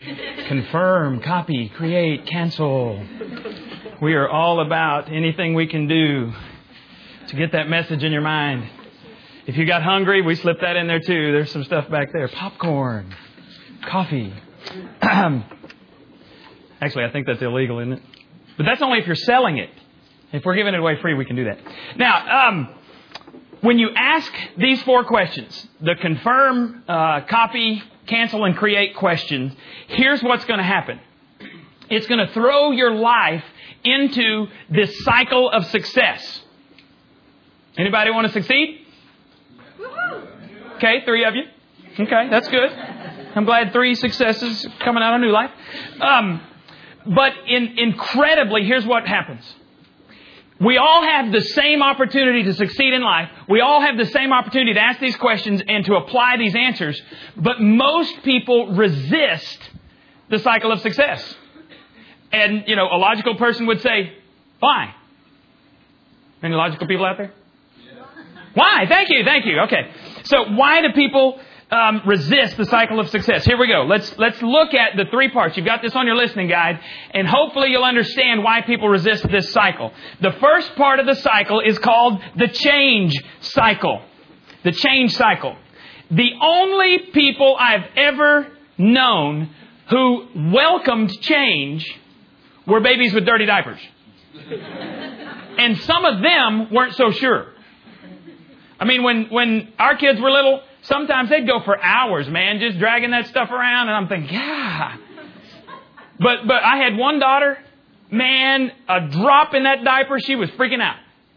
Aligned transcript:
confirm, 0.00 1.20
copy, 1.20 1.68
create, 1.68 2.26
cancel. 2.26 3.04
We 4.00 4.14
are 4.14 4.28
all 4.28 4.60
about 4.60 5.12
anything 5.12 5.54
we 5.54 5.66
can 5.66 5.86
do 5.88 6.32
to 7.28 7.36
get 7.36 7.52
that 7.52 7.68
message 7.68 8.02
in 8.02 8.10
your 8.10 8.22
mind. 8.22 8.68
If 9.46 9.56
you 9.56 9.66
got 9.66 9.82
hungry, 9.82 10.22
we 10.22 10.36
slip 10.36 10.60
that 10.60 10.76
in 10.76 10.86
there 10.86 11.00
too. 11.00 11.32
There's 11.32 11.50
some 11.50 11.64
stuff 11.64 11.90
back 11.90 12.12
there. 12.12 12.28
Popcorn, 12.28 13.14
coffee. 13.86 14.32
Actually, 15.02 15.44
I 17.04 17.10
think 17.12 17.26
that's 17.26 17.42
illegal, 17.42 17.78
isn't 17.80 17.92
it? 17.94 18.02
But 18.56 18.64
that's 18.64 18.80
only 18.80 19.00
if 19.00 19.06
you're 19.06 19.16
selling 19.16 19.58
it. 19.58 19.70
If 20.32 20.44
we're 20.44 20.54
giving 20.54 20.74
it 20.74 20.80
away 20.80 21.00
free, 21.00 21.14
we 21.14 21.24
can 21.24 21.36
do 21.36 21.44
that. 21.44 21.58
Now, 21.96 22.48
um, 22.48 22.68
when 23.60 23.78
you 23.78 23.90
ask 23.94 24.32
these 24.56 24.82
four 24.82 25.04
questions, 25.04 25.66
the 25.80 25.94
confirm, 25.96 26.84
uh, 26.88 27.22
copy, 27.22 27.82
cancel, 28.10 28.44
and 28.44 28.56
create 28.56 28.96
questions, 28.96 29.54
here's 29.88 30.22
what's 30.22 30.44
going 30.44 30.58
to 30.58 30.64
happen. 30.64 31.00
It's 31.88 32.06
going 32.06 32.24
to 32.26 32.32
throw 32.32 32.72
your 32.72 32.92
life 32.94 33.44
into 33.82 34.48
this 34.68 35.02
cycle 35.04 35.50
of 35.50 35.64
success. 35.66 36.42
Anybody 37.78 38.10
want 38.10 38.26
to 38.26 38.32
succeed? 38.32 38.86
Okay, 40.76 41.04
three 41.04 41.24
of 41.24 41.34
you. 41.34 41.42
Okay, 41.98 42.28
that's 42.30 42.48
good. 42.48 42.70
I'm 43.34 43.44
glad 43.44 43.72
three 43.72 43.94
successes 43.94 44.66
coming 44.80 45.02
out 45.02 45.14
of 45.14 45.20
New 45.20 45.30
Life. 45.30 45.50
Um, 46.00 46.40
but 47.06 47.32
in, 47.46 47.78
incredibly, 47.78 48.64
here's 48.64 48.86
what 48.86 49.06
happens. 49.06 49.42
We 50.60 50.76
all 50.76 51.02
have 51.02 51.32
the 51.32 51.40
same 51.40 51.82
opportunity 51.82 52.42
to 52.42 52.52
succeed 52.52 52.92
in 52.92 53.02
life. 53.02 53.30
We 53.48 53.60
all 53.60 53.80
have 53.80 53.96
the 53.96 54.04
same 54.04 54.30
opportunity 54.32 54.74
to 54.74 54.80
ask 54.80 55.00
these 55.00 55.16
questions 55.16 55.62
and 55.66 55.84
to 55.86 55.94
apply 55.94 56.36
these 56.36 56.54
answers. 56.54 57.00
But 57.36 57.60
most 57.60 58.22
people 58.22 58.74
resist 58.74 59.58
the 60.28 60.38
cycle 60.38 60.70
of 60.70 60.80
success. 60.80 61.34
And, 62.30 62.64
you 62.66 62.76
know, 62.76 62.86
a 62.86 62.98
logical 62.98 63.36
person 63.36 63.66
would 63.66 63.80
say, 63.80 64.12
why? 64.60 64.94
Any 66.42 66.54
logical 66.54 66.86
people 66.86 67.06
out 67.06 67.16
there? 67.16 67.32
Why? 68.52 68.84
Thank 68.86 69.08
you, 69.08 69.24
thank 69.24 69.46
you. 69.46 69.60
Okay. 69.60 69.90
So 70.24 70.52
why 70.52 70.82
do 70.82 70.92
people 70.92 71.40
um, 71.70 72.02
resist 72.04 72.56
the 72.56 72.66
cycle 72.66 72.98
of 72.98 73.08
success. 73.10 73.44
Here 73.44 73.56
we 73.56 73.68
go. 73.68 73.82
Let's 73.82 74.16
let's 74.18 74.40
look 74.42 74.74
at 74.74 74.96
the 74.96 75.04
three 75.10 75.30
parts. 75.30 75.56
You've 75.56 75.66
got 75.66 75.82
this 75.82 75.94
on 75.94 76.06
your 76.06 76.16
listening 76.16 76.48
guide, 76.48 76.80
and 77.12 77.28
hopefully 77.28 77.70
you'll 77.70 77.84
understand 77.84 78.42
why 78.42 78.62
people 78.62 78.88
resist 78.88 79.28
this 79.30 79.52
cycle. 79.52 79.92
The 80.20 80.32
first 80.32 80.74
part 80.76 80.98
of 80.98 81.06
the 81.06 81.14
cycle 81.14 81.60
is 81.60 81.78
called 81.78 82.20
the 82.36 82.48
change 82.48 83.14
cycle. 83.40 84.02
The 84.64 84.72
change 84.72 85.14
cycle. 85.14 85.56
The 86.10 86.30
only 86.42 86.98
people 87.12 87.56
I've 87.58 87.86
ever 87.96 88.48
known 88.76 89.50
who 89.90 90.52
welcomed 90.52 91.10
change 91.20 91.86
were 92.66 92.80
babies 92.80 93.12
with 93.12 93.24
dirty 93.24 93.46
diapers. 93.46 93.80
and 95.58 95.78
some 95.82 96.04
of 96.04 96.22
them 96.22 96.72
weren't 96.72 96.94
so 96.94 97.10
sure. 97.10 97.46
I 98.78 98.84
mean, 98.86 99.02
when, 99.02 99.26
when 99.26 99.72
our 99.78 99.96
kids 99.96 100.20
were 100.20 100.30
little, 100.30 100.62
Sometimes 100.82 101.30
they'd 101.30 101.46
go 101.46 101.60
for 101.60 101.80
hours, 101.80 102.28
man, 102.28 102.58
just 102.58 102.78
dragging 102.78 103.10
that 103.10 103.26
stuff 103.26 103.50
around, 103.50 103.88
and 103.88 103.96
I'm 103.96 104.08
thinking, 104.08 104.34
yeah. 104.34 104.96
But 106.18 106.46
but 106.46 106.62
I 106.62 106.76
had 106.76 106.96
one 106.96 107.18
daughter, 107.18 107.58
man, 108.10 108.72
a 108.88 109.08
drop 109.08 109.54
in 109.54 109.64
that 109.64 109.84
diaper, 109.84 110.18
she 110.20 110.36
was 110.36 110.50
freaking 110.50 110.80
out. 110.80 110.96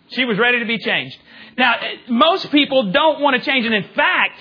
She 0.09 0.25
was 0.25 0.37
ready 0.37 0.59
to 0.59 0.65
be 0.65 0.77
changed. 0.77 1.17
Now, 1.57 1.75
eh, 1.75 1.95
most 2.09 2.51
people 2.51 2.91
don't 2.91 3.21
want 3.21 3.41
to 3.41 3.49
change, 3.49 3.65
and 3.65 3.73
in 3.73 3.85
fact, 3.95 4.39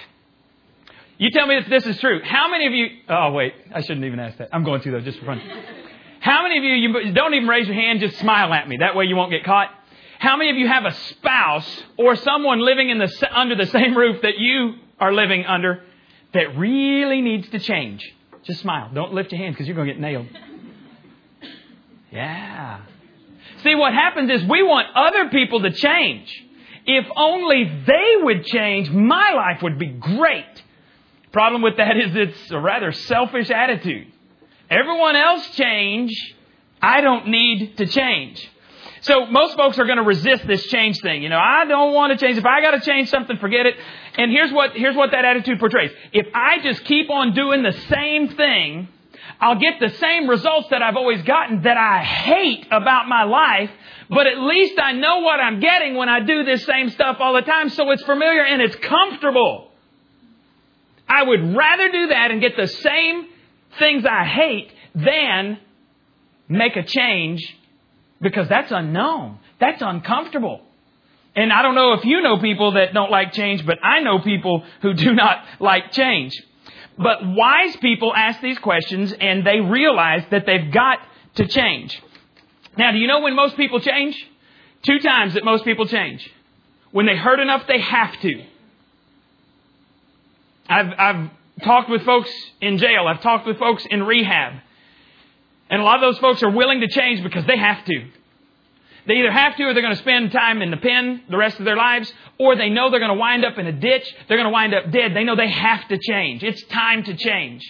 you 1.19 1.31
tell 1.31 1.47
me 1.47 1.57
if 1.57 1.69
this 1.69 1.87
is 1.87 1.99
true. 2.01 2.21
How 2.25 2.49
many 2.49 2.67
of 2.67 2.73
you? 2.73 2.87
Oh 3.09 3.33
wait, 3.33 3.55
I 3.75 3.81
shouldn't 3.81 4.05
even 4.05 4.19
ask 4.19 4.39
that. 4.39 4.49
I'm 4.53 4.65
going 4.65 4.81
to 4.83 4.91
though, 4.91 5.01
just 5.01 5.19
for 5.19 5.27
fun. 5.27 5.41
How 6.21 6.43
many 6.45 6.59
of 6.59 6.65
you, 6.65 7.01
you 7.01 7.13
don't 7.13 7.35
even 7.35 7.49
raise 7.49 7.67
your 7.67 7.75
hand, 7.75 8.01
just 8.01 8.17
smile 8.19 8.53
at 8.53 8.69
me. 8.69 8.77
That 8.79 8.95
way 8.95 9.07
you 9.07 9.17
won't 9.17 9.33
get 9.33 9.43
caught. 9.45 9.71
How 10.21 10.37
many 10.37 10.51
of 10.51 10.57
you 10.57 10.69
have 10.69 10.85
a 10.85 10.93
spouse 10.93 11.83
or 11.97 12.15
someone 12.15 12.61
living 12.61 12.91
in 12.91 12.99
the, 12.99 13.11
under 13.33 13.57
the 13.57 13.67
same 13.67 13.97
roof 13.97 14.23
that 14.23 14.39
you 14.39 14.75
are 15.03 15.13
living 15.13 15.45
under 15.45 15.83
that 16.33 16.57
really 16.57 17.21
needs 17.21 17.49
to 17.51 17.59
change. 17.59 18.09
Just 18.45 18.61
smile. 18.61 18.89
Don't 18.95 19.13
lift 19.13 19.33
your 19.33 19.41
hands 19.41 19.55
because 19.55 19.67
you're 19.67 19.75
going 19.75 19.89
to 19.89 19.95
get 19.95 20.01
nailed. 20.01 20.27
Yeah. 22.15 22.83
See, 23.63 23.75
what 23.75 23.95
happens 23.95 24.31
is 24.31 24.43
we 24.47 24.63
want 24.63 24.87
other 24.95 25.31
people 25.31 25.63
to 25.63 25.71
change. 25.71 26.31
If 26.85 27.07
only 27.17 27.65
they 27.87 28.23
would 28.23 28.45
change, 28.45 28.91
my 28.91 29.33
life 29.33 29.63
would 29.63 29.79
be 29.79 29.87
great. 29.87 30.63
Problem 31.33 31.63
with 31.63 31.79
that 31.79 31.97
is 31.97 32.15
it's 32.15 32.51
a 32.51 32.61
rather 32.61 32.93
selfish 32.93 33.49
attitude. 33.49 34.09
Everyone 34.69 35.17
else 35.17 35.57
change. 35.57 36.13
I 36.83 37.01
don't 37.01 37.29
need 37.29 37.79
to 37.79 37.87
change. 37.87 38.47
So 39.03 39.27
most 39.27 39.57
folks 39.57 39.79
are 39.79 39.85
going 39.85 39.99
to 39.99 40.05
resist 40.05 40.47
this 40.47 40.65
change 40.67 41.01
thing. 41.01 41.23
You 41.25 41.29
know, 41.29 41.39
I 41.39 41.65
don't 41.65 41.93
want 41.93 42.19
to 42.19 42.25
change. 42.25 42.39
If 42.39 42.47
I 42.47 42.61
got 42.61 42.71
to 42.71 42.81
change 42.81 43.11
something, 43.11 43.37
forget 43.39 43.67
it. 43.67 43.75
And 44.17 44.31
here's 44.31 44.53
what, 44.53 44.73
here's 44.77 44.95
what 44.95 45.11
that 45.11 45.25
attitude 45.25 45.59
portrays. 45.59 45.91
If 46.13 46.29
I 46.35 46.61
just 46.61 46.85
keep 46.85 47.11
on 47.11 47.35
doing 47.35 47.65
the 47.65 47.73
same 47.91 48.29
thing, 48.29 48.89
I'll 49.41 49.59
get 49.59 49.81
the 49.81 49.91
same 49.99 50.29
results 50.29 50.69
that 50.71 50.83
I've 50.83 50.97
always 50.97 51.21
gotten 51.23 51.63
that 51.63 51.77
I 51.77 51.99
hate 51.99 52.69
about 52.71 53.09
my 53.09 53.25
life, 53.25 53.71
but 54.09 54.29
at 54.29 54.39
least 54.39 54.79
I 54.79 54.93
know 54.93 55.19
what 55.19 55.41
I'm 55.41 55.59
getting 55.59 55.97
when 55.97 56.09
I 56.09 56.21
do 56.21 56.45
this 56.45 56.65
same 56.65 56.89
stuff 56.91 57.17
all 57.19 57.35
the 57.35 57.43
time, 57.43 57.71
so 57.71 57.91
it's 57.91 58.05
familiar 58.05 58.45
and 58.45 58.63
it's 58.63 58.77
comfortable. 58.77 59.73
I 61.09 61.25
would 61.25 61.57
rather 61.57 61.91
do 61.91 62.07
that 62.09 62.31
and 62.31 62.41
get 62.41 62.57
the 62.57 62.69
same 62.69 63.27
things 63.81 64.05
I 64.07 64.25
hate 64.25 64.73
than 64.95 65.59
make 66.49 66.77
a 66.77 66.85
change 66.85 67.57
because 68.23 68.49
that's 68.49 68.71
unknown. 68.71 69.39
That's 69.61 69.83
uncomfortable. 69.83 70.63
And 71.35 71.53
I 71.53 71.63
don't 71.63 71.75
know 71.75 71.95
if 71.95 72.05
you 72.05 72.21
know 72.23 72.39
people 72.39 72.73
that 72.73 72.95
don't 72.95 73.11
like 73.11 73.33
change, 73.33 73.67
but 73.67 73.79
I 73.83 74.01
know 74.01 74.21
people 74.21 74.65
who 74.81 74.95
do 74.95 75.13
not 75.15 75.45
like 75.61 75.93
change. 75.93 76.33
But 76.97 77.27
wise 77.27 77.77
people 77.77 78.15
ask 78.15 78.41
these 78.41 78.59
questions 78.59 79.13
and 79.13 79.47
they 79.47 79.61
realize 79.61 80.23
that 80.31 80.47
they've 80.47 80.71
got 80.73 80.99
to 81.37 81.47
change. 81.47 82.01
Now, 82.77 82.93
do 82.93 82.99
you 82.99 83.07
know 83.07 83.21
when 83.21 83.35
most 83.35 83.57
people 83.57 83.81
change? 83.81 84.17
Two 84.83 84.99
times 84.99 85.35
that 85.35 85.45
most 85.45 85.65
people 85.65 85.87
change. 85.87 86.31
When 86.91 87.07
they 87.07 87.17
hurt 87.17 87.41
enough, 87.41 87.67
they 87.67 87.81
have 87.81 88.21
to. 88.21 88.45
I've, 90.69 90.93
I've 90.99 91.31
talked 91.63 91.89
with 91.89 92.05
folks 92.05 92.31
in 92.61 92.79
jail. 92.79 93.07
I've 93.09 93.23
talked 93.23 93.47
with 93.47 93.59
folks 93.59 93.87
in 93.87 94.03
rehab. 94.03 94.55
And 95.73 95.81
a 95.81 95.85
lot 95.85 95.95
of 95.97 96.03
those 96.03 96.19
folks 96.19 96.43
are 96.43 96.51
willing 96.51 96.81
to 96.81 96.89
change 96.89 97.23
because 97.23 97.47
they 97.47 97.57
have 97.57 97.83
to. 97.87 98.05
They 99.07 99.15
either 99.15 99.33
have 99.33 99.57
to 99.57 99.65
or 99.65 99.73
they're 99.73 99.83
going 99.83 99.95
to 99.95 100.03
spend 100.03 100.31
time 100.31 100.61
in 100.61 100.71
the 100.71 100.77
pen 100.77 101.23
the 101.31 101.39
rest 101.39 101.59
of 101.59 101.65
their 101.65 101.77
lives, 101.77 102.13
or 102.39 102.57
they 102.57 102.69
know 102.69 102.91
they're 102.91 103.01
going 103.01 103.09
to 103.09 103.19
wind 103.19 103.43
up 103.43 103.57
in 103.57 103.67
a 103.67 103.73
ditch, 103.73 104.15
they're 104.29 104.37
going 104.37 104.49
to 104.49 104.53
wind 104.53 104.75
up 104.75 104.91
dead. 104.91 105.17
They 105.17 105.25
know 105.25 105.35
they 105.35 105.51
have 105.51 105.89
to 105.89 105.97
change. 105.97 106.45
It's 106.45 106.63
time 106.65 107.05
to 107.05 107.17
change. 107.17 107.63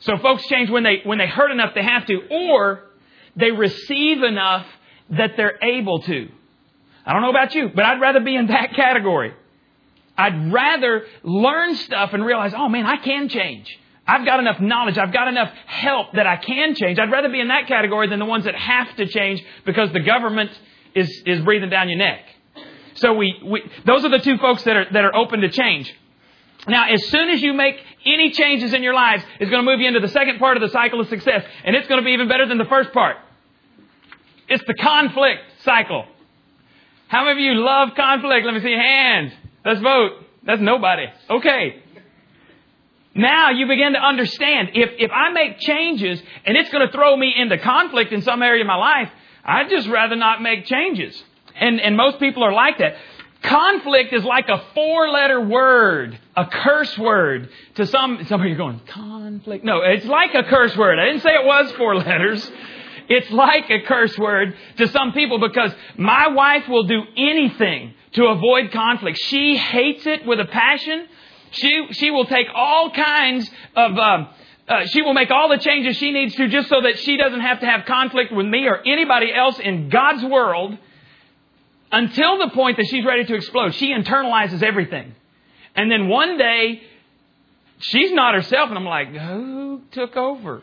So 0.00 0.18
folks 0.18 0.46
change 0.46 0.68
when 0.68 0.82
they, 0.82 1.00
when 1.04 1.16
they 1.16 1.26
hurt 1.26 1.50
enough 1.50 1.74
they 1.74 1.82
have 1.82 2.04
to, 2.04 2.20
or 2.30 2.84
they 3.34 3.50
receive 3.50 4.22
enough 4.22 4.66
that 5.08 5.34
they're 5.38 5.58
able 5.62 6.00
to. 6.02 6.28
I 7.06 7.14
don't 7.14 7.22
know 7.22 7.30
about 7.30 7.54
you, 7.54 7.70
but 7.74 7.86
I'd 7.86 8.00
rather 8.00 8.20
be 8.20 8.36
in 8.36 8.48
that 8.48 8.74
category. 8.74 9.32
I'd 10.18 10.52
rather 10.52 11.06
learn 11.22 11.76
stuff 11.76 12.12
and 12.12 12.26
realize, 12.26 12.52
oh 12.54 12.68
man, 12.68 12.84
I 12.84 12.98
can 12.98 13.30
change. 13.30 13.78
I've 14.06 14.26
got 14.26 14.40
enough 14.40 14.60
knowledge. 14.60 14.98
I've 14.98 15.12
got 15.12 15.28
enough 15.28 15.50
help 15.66 16.12
that 16.14 16.26
I 16.26 16.36
can 16.36 16.74
change. 16.74 16.98
I'd 16.98 17.10
rather 17.10 17.28
be 17.28 17.40
in 17.40 17.48
that 17.48 17.68
category 17.68 18.08
than 18.08 18.18
the 18.18 18.24
ones 18.24 18.44
that 18.44 18.54
have 18.54 18.94
to 18.96 19.06
change 19.06 19.44
because 19.64 19.92
the 19.92 20.00
government 20.00 20.50
is, 20.94 21.22
is 21.24 21.40
breathing 21.42 21.70
down 21.70 21.88
your 21.88 21.98
neck. 21.98 22.20
So 22.94 23.14
we, 23.14 23.40
we, 23.44 23.62
those 23.86 24.04
are 24.04 24.10
the 24.10 24.18
two 24.18 24.38
folks 24.38 24.64
that 24.64 24.76
are, 24.76 24.86
that 24.92 25.04
are 25.04 25.14
open 25.14 25.40
to 25.40 25.48
change. 25.48 25.92
Now, 26.68 26.92
as 26.92 27.04
soon 27.06 27.30
as 27.30 27.42
you 27.42 27.52
make 27.54 27.76
any 28.04 28.30
changes 28.30 28.72
in 28.72 28.82
your 28.82 28.94
lives, 28.94 29.24
it's 29.40 29.50
going 29.50 29.64
to 29.64 29.70
move 29.70 29.80
you 29.80 29.88
into 29.88 30.00
the 30.00 30.08
second 30.08 30.38
part 30.38 30.56
of 30.56 30.62
the 30.62 30.68
cycle 30.68 31.00
of 31.00 31.08
success. 31.08 31.44
And 31.64 31.74
it's 31.74 31.88
going 31.88 32.00
to 32.00 32.04
be 32.04 32.12
even 32.12 32.28
better 32.28 32.46
than 32.46 32.58
the 32.58 32.66
first 32.66 32.92
part. 32.92 33.16
It's 34.48 34.64
the 34.66 34.74
conflict 34.74 35.40
cycle. 35.64 36.06
How 37.08 37.24
many 37.24 37.32
of 37.32 37.38
you 37.38 37.62
love 37.62 37.90
conflict? 37.96 38.44
Let 38.44 38.54
me 38.54 38.60
see 38.60 38.72
hands. 38.72 39.32
Let's 39.64 39.80
vote. 39.80 40.24
That's 40.44 40.60
nobody. 40.60 41.06
Okay. 41.30 41.82
Now 43.14 43.50
you 43.50 43.66
begin 43.66 43.92
to 43.92 43.98
understand 43.98 44.70
if, 44.74 44.90
if 44.98 45.10
I 45.10 45.30
make 45.30 45.58
changes 45.58 46.22
and 46.44 46.56
it's 46.56 46.70
going 46.70 46.86
to 46.86 46.92
throw 46.92 47.16
me 47.16 47.32
into 47.36 47.58
conflict 47.58 48.12
in 48.12 48.22
some 48.22 48.42
area 48.42 48.62
of 48.62 48.66
my 48.66 48.76
life, 48.76 49.10
I'd 49.44 49.68
just 49.68 49.88
rather 49.88 50.16
not 50.16 50.40
make 50.40 50.66
changes. 50.66 51.22
And, 51.54 51.80
and 51.80 51.96
most 51.96 52.18
people 52.18 52.42
are 52.42 52.52
like 52.52 52.78
that. 52.78 52.96
Conflict 53.42 54.12
is 54.12 54.24
like 54.24 54.48
a 54.48 54.62
four 54.72 55.08
letter 55.10 55.40
word, 55.40 56.18
a 56.36 56.46
curse 56.46 56.96
word 56.96 57.50
to 57.74 57.86
some, 57.86 58.24
some 58.28 58.40
of 58.40 58.46
you 58.46 58.54
are 58.54 58.56
going, 58.56 58.80
conflict. 58.86 59.64
No, 59.64 59.80
it's 59.82 60.06
like 60.06 60.34
a 60.34 60.44
curse 60.44 60.76
word. 60.76 60.98
I 60.98 61.06
didn't 61.06 61.22
say 61.22 61.30
it 61.30 61.44
was 61.44 61.72
four 61.72 61.96
letters. 61.96 62.50
It's 63.08 63.30
like 63.30 63.68
a 63.68 63.82
curse 63.82 64.16
word 64.16 64.56
to 64.78 64.88
some 64.88 65.12
people 65.12 65.38
because 65.38 65.72
my 65.98 66.28
wife 66.28 66.68
will 66.68 66.84
do 66.84 67.02
anything 67.16 67.94
to 68.12 68.26
avoid 68.26 68.70
conflict. 68.70 69.18
She 69.18 69.56
hates 69.56 70.06
it 70.06 70.24
with 70.24 70.38
a 70.38 70.44
passion. 70.44 71.08
She, 71.52 71.86
she 71.92 72.10
will 72.10 72.26
take 72.26 72.48
all 72.54 72.90
kinds 72.90 73.50
of, 73.76 73.96
um, 73.98 74.28
uh, 74.68 74.86
she 74.86 75.02
will 75.02 75.14
make 75.14 75.30
all 75.30 75.48
the 75.48 75.58
changes 75.58 75.96
she 75.96 76.12
needs 76.12 76.34
to 76.36 76.48
just 76.48 76.68
so 76.68 76.80
that 76.82 76.98
she 76.98 77.16
doesn't 77.16 77.40
have 77.40 77.60
to 77.60 77.66
have 77.66 77.84
conflict 77.84 78.32
with 78.32 78.46
me 78.46 78.66
or 78.66 78.80
anybody 78.86 79.32
else 79.32 79.58
in 79.58 79.88
God's 79.88 80.24
world 80.24 80.76
until 81.90 82.38
the 82.38 82.50
point 82.50 82.78
that 82.78 82.86
she's 82.86 83.04
ready 83.04 83.24
to 83.24 83.34
explode. 83.34 83.74
She 83.74 83.92
internalizes 83.92 84.62
everything. 84.62 85.14
And 85.74 85.90
then 85.90 86.08
one 86.08 86.38
day, 86.38 86.82
she's 87.78 88.12
not 88.12 88.34
herself, 88.34 88.68
and 88.70 88.78
I'm 88.78 88.84
like, 88.84 89.08
who 89.08 89.82
took 89.90 90.16
over? 90.16 90.62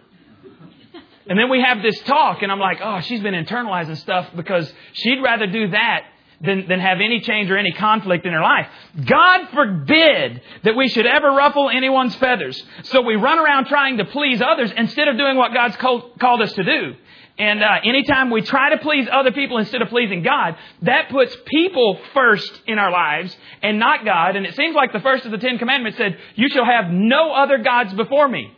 And 1.27 1.37
then 1.37 1.49
we 1.49 1.61
have 1.61 1.83
this 1.83 1.99
talk, 2.01 2.41
and 2.41 2.51
I'm 2.51 2.59
like, 2.59 2.79
oh, 2.83 3.01
she's 3.01 3.21
been 3.21 3.35
internalizing 3.35 3.97
stuff 3.97 4.29
because 4.35 4.71
she'd 4.93 5.21
rather 5.21 5.45
do 5.45 5.69
that 5.69 6.05
than, 6.41 6.67
than 6.67 6.79
have 6.79 6.99
any 7.01 7.19
change 7.21 7.49
or 7.49 7.57
any 7.57 7.71
conflict 7.73 8.25
in 8.25 8.33
her 8.33 8.41
life. 8.41 8.67
God 9.05 9.49
forbid 9.53 10.41
that 10.63 10.75
we 10.75 10.87
should 10.87 11.05
ever 11.05 11.31
ruffle 11.31 11.69
anyone's 11.69 12.15
feathers. 12.15 12.61
So 12.83 13.01
we 13.01 13.15
run 13.15 13.39
around 13.39 13.65
trying 13.65 13.97
to 13.97 14.05
please 14.05 14.41
others 14.41 14.71
instead 14.75 15.07
of 15.07 15.17
doing 15.17 15.37
what 15.37 15.53
God's 15.53 15.75
called, 15.77 16.19
called 16.19 16.41
us 16.41 16.53
to 16.53 16.63
do. 16.63 16.95
And 17.37 17.63
uh, 17.63 17.79
anytime 17.85 18.31
we 18.31 18.41
try 18.41 18.71
to 18.71 18.77
please 18.79 19.07
other 19.09 19.31
people 19.31 19.59
instead 19.59 19.81
of 19.81 19.87
pleasing 19.87 20.23
God, 20.23 20.57
that 20.81 21.09
puts 21.09 21.35
people 21.45 21.97
first 22.13 22.51
in 22.67 22.77
our 22.77 22.91
lives 22.91 23.35
and 23.61 23.79
not 23.79 24.03
God. 24.03 24.35
And 24.35 24.45
it 24.45 24.55
seems 24.55 24.75
like 24.75 24.91
the 24.91 24.99
first 24.99 25.25
of 25.25 25.31
the 25.31 25.37
Ten 25.37 25.57
Commandments 25.57 25.97
said, 25.97 26.17
You 26.35 26.49
shall 26.49 26.65
have 26.65 26.91
no 26.91 27.31
other 27.31 27.57
gods 27.57 27.93
before 27.93 28.27
me. 28.27 28.51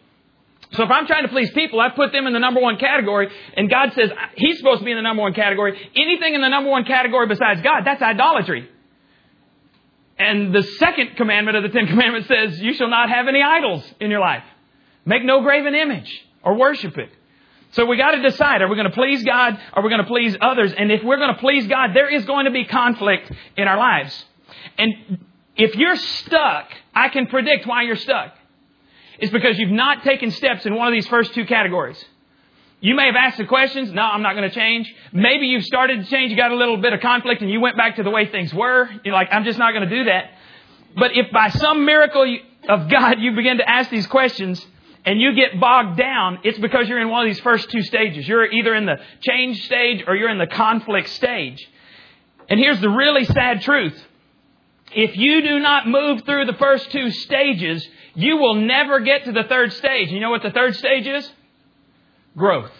So 0.74 0.84
if 0.84 0.90
I'm 0.90 1.06
trying 1.06 1.24
to 1.24 1.30
please 1.30 1.52
people, 1.52 1.80
I 1.80 1.90
put 1.90 2.12
them 2.14 2.28
in 2.28 2.34
the 2.34 2.40
number 2.40 2.62
one 2.62 2.78
category, 2.78 3.30
and 3.58 3.70
God 3.70 3.92
says 3.94 4.10
He's 4.36 4.58
supposed 4.58 4.80
to 4.80 4.86
be 4.86 4.92
in 4.92 4.98
the 4.98 5.04
number 5.04 5.22
one 5.22 5.34
category. 5.34 5.78
Anything 5.96 6.34
in 6.34 6.42
the 6.42 6.50
number 6.50 6.70
one 6.70 6.86
category 6.86 7.28
besides 7.28 7.62
God, 7.62 7.82
that's 7.86 8.02
idolatry. 8.02 8.70
And 10.18 10.54
the 10.54 10.64
second 10.64 11.18
commandment 11.18 11.58
of 11.58 11.64
the 11.64 11.70
Ten 11.70 11.88
Commandments 11.88 12.28
says, 12.28 12.60
You 12.60 12.74
shall 12.74 12.90
not 12.90 13.10
have 13.10 13.28
any 13.28 13.42
idols 13.42 13.84
in 14.00 14.12
your 14.12 14.20
life. 14.20 14.44
Make 15.04 15.24
no 15.26 15.42
graven 15.42 15.76
image 15.76 16.10
or 16.44 16.56
worship 16.56 16.98
it. 16.98 17.10
So 17.72 17.86
we 17.86 17.98
got 17.98 18.12
to 18.12 18.22
decide, 18.22 18.62
are 18.62 18.68
we 18.68 18.76
going 18.76 18.90
to 18.90 18.94
please 18.94 19.24
God? 19.24 19.58
Are 19.74 19.82
we 19.82 19.90
going 19.90 20.02
to 20.02 20.08
please 20.08 20.36
others? 20.40 20.74
And 20.78 20.92
if 20.92 21.04
we're 21.04 21.18
going 21.18 21.34
to 21.34 21.40
please 21.40 21.68
God, 21.68 21.92
there 21.96 22.14
is 22.14 22.26
going 22.26 22.46
to 22.46 22.52
be 22.52 22.66
conflict 22.66 23.32
in 23.58 23.68
our 23.68 23.78
lives. 23.78 24.26
And 24.78 25.26
if 25.56 25.76
you're 25.76 25.96
stuck, 25.96 26.68
I 26.94 27.10
can 27.10 27.28
predict 27.28 27.66
why 27.66 27.84
you're 27.84 27.96
stuck. 27.96 28.36
It's 29.22 29.32
because 29.32 29.58
you've 29.58 29.72
not 29.72 30.04
taken 30.04 30.32
steps 30.32 30.66
in 30.66 30.76
one 30.76 30.88
of 30.88 30.94
these 30.94 31.08
first 31.08 31.34
two 31.34 31.46
categories. 31.46 32.04
You 32.82 32.96
may 32.96 33.06
have 33.06 33.16
asked 33.16 33.38
the 33.38 33.46
questions, 33.46 33.92
no, 33.92 34.02
I'm 34.02 34.24
not 34.24 34.36
going 34.36 34.50
to 34.50 34.56
change. 34.56 34.92
Maybe 35.14 35.46
you've 35.46 35.64
started 35.64 36.04
to 36.04 36.10
change, 36.10 36.32
you 36.32 36.38
got 36.38 36.52
a 36.52 36.56
little 36.56 36.78
bit 36.78 36.94
of 36.94 37.00
conflict 37.00 37.42
and 37.42 37.50
you 37.50 37.62
went 37.62 37.78
back 37.78 37.98
to 37.98 38.04
the 38.04 38.10
way 38.10 38.26
things 38.26 38.52
were. 38.52 38.90
You're 39.06 39.14
like, 39.14 39.30
I'm 39.32 39.44
just 39.44 39.60
not 39.60 39.74
going 39.74 39.88
to 39.88 39.96
do 39.96 40.04
that. 40.06 40.32
But 40.98 41.12
if 41.16 41.32
by 41.32 41.50
some 41.50 41.86
miracle 41.86 42.38
of 42.68 42.90
God 42.90 43.20
you 43.20 43.34
begin 43.34 43.58
to 43.60 43.70
ask 43.70 43.90
these 43.92 44.08
questions, 44.08 44.66
and 45.06 45.20
you 45.20 45.34
get 45.34 45.60
bogged 45.60 45.98
down, 45.98 46.40
it's 46.44 46.60
because 46.60 46.88
you're 46.88 47.02
in 47.02 47.10
one 47.10 47.26
of 47.26 47.34
these 47.34 47.42
first 47.42 47.72
two 47.72 47.82
stages. 47.82 48.28
You're 48.28 48.46
either 48.46 48.76
in 48.76 48.86
the 48.86 48.98
change 49.22 49.66
stage 49.66 50.04
or 50.06 50.16
you're 50.16 50.30
in 50.30 50.38
the 50.38 50.48
conflict 50.48 51.10
stage. 51.10 51.68
And 52.50 52.60
here's 52.60 52.80
the 52.82 52.90
really 52.90 53.26
sad 53.26 53.62
truth. 53.62 54.00
If 54.94 55.18
you 55.18 55.42
do 55.42 55.60
not 55.60 55.88
move 55.88 56.24
through 56.26 56.46
the 56.46 56.54
first 56.54 56.92
two 56.92 57.10
stages, 57.12 57.88
you 58.14 58.38
will 58.38 58.56
never 58.56 59.00
get 59.00 59.26
to 59.26 59.32
the 59.32 59.44
third 59.44 59.74
stage. 59.74 60.12
You 60.12 60.20
know 60.20 60.30
what 60.30 60.44
the 60.44 60.52
third 60.52 60.76
stage 60.76 61.08
is? 61.08 61.30
Growth. 62.36 62.72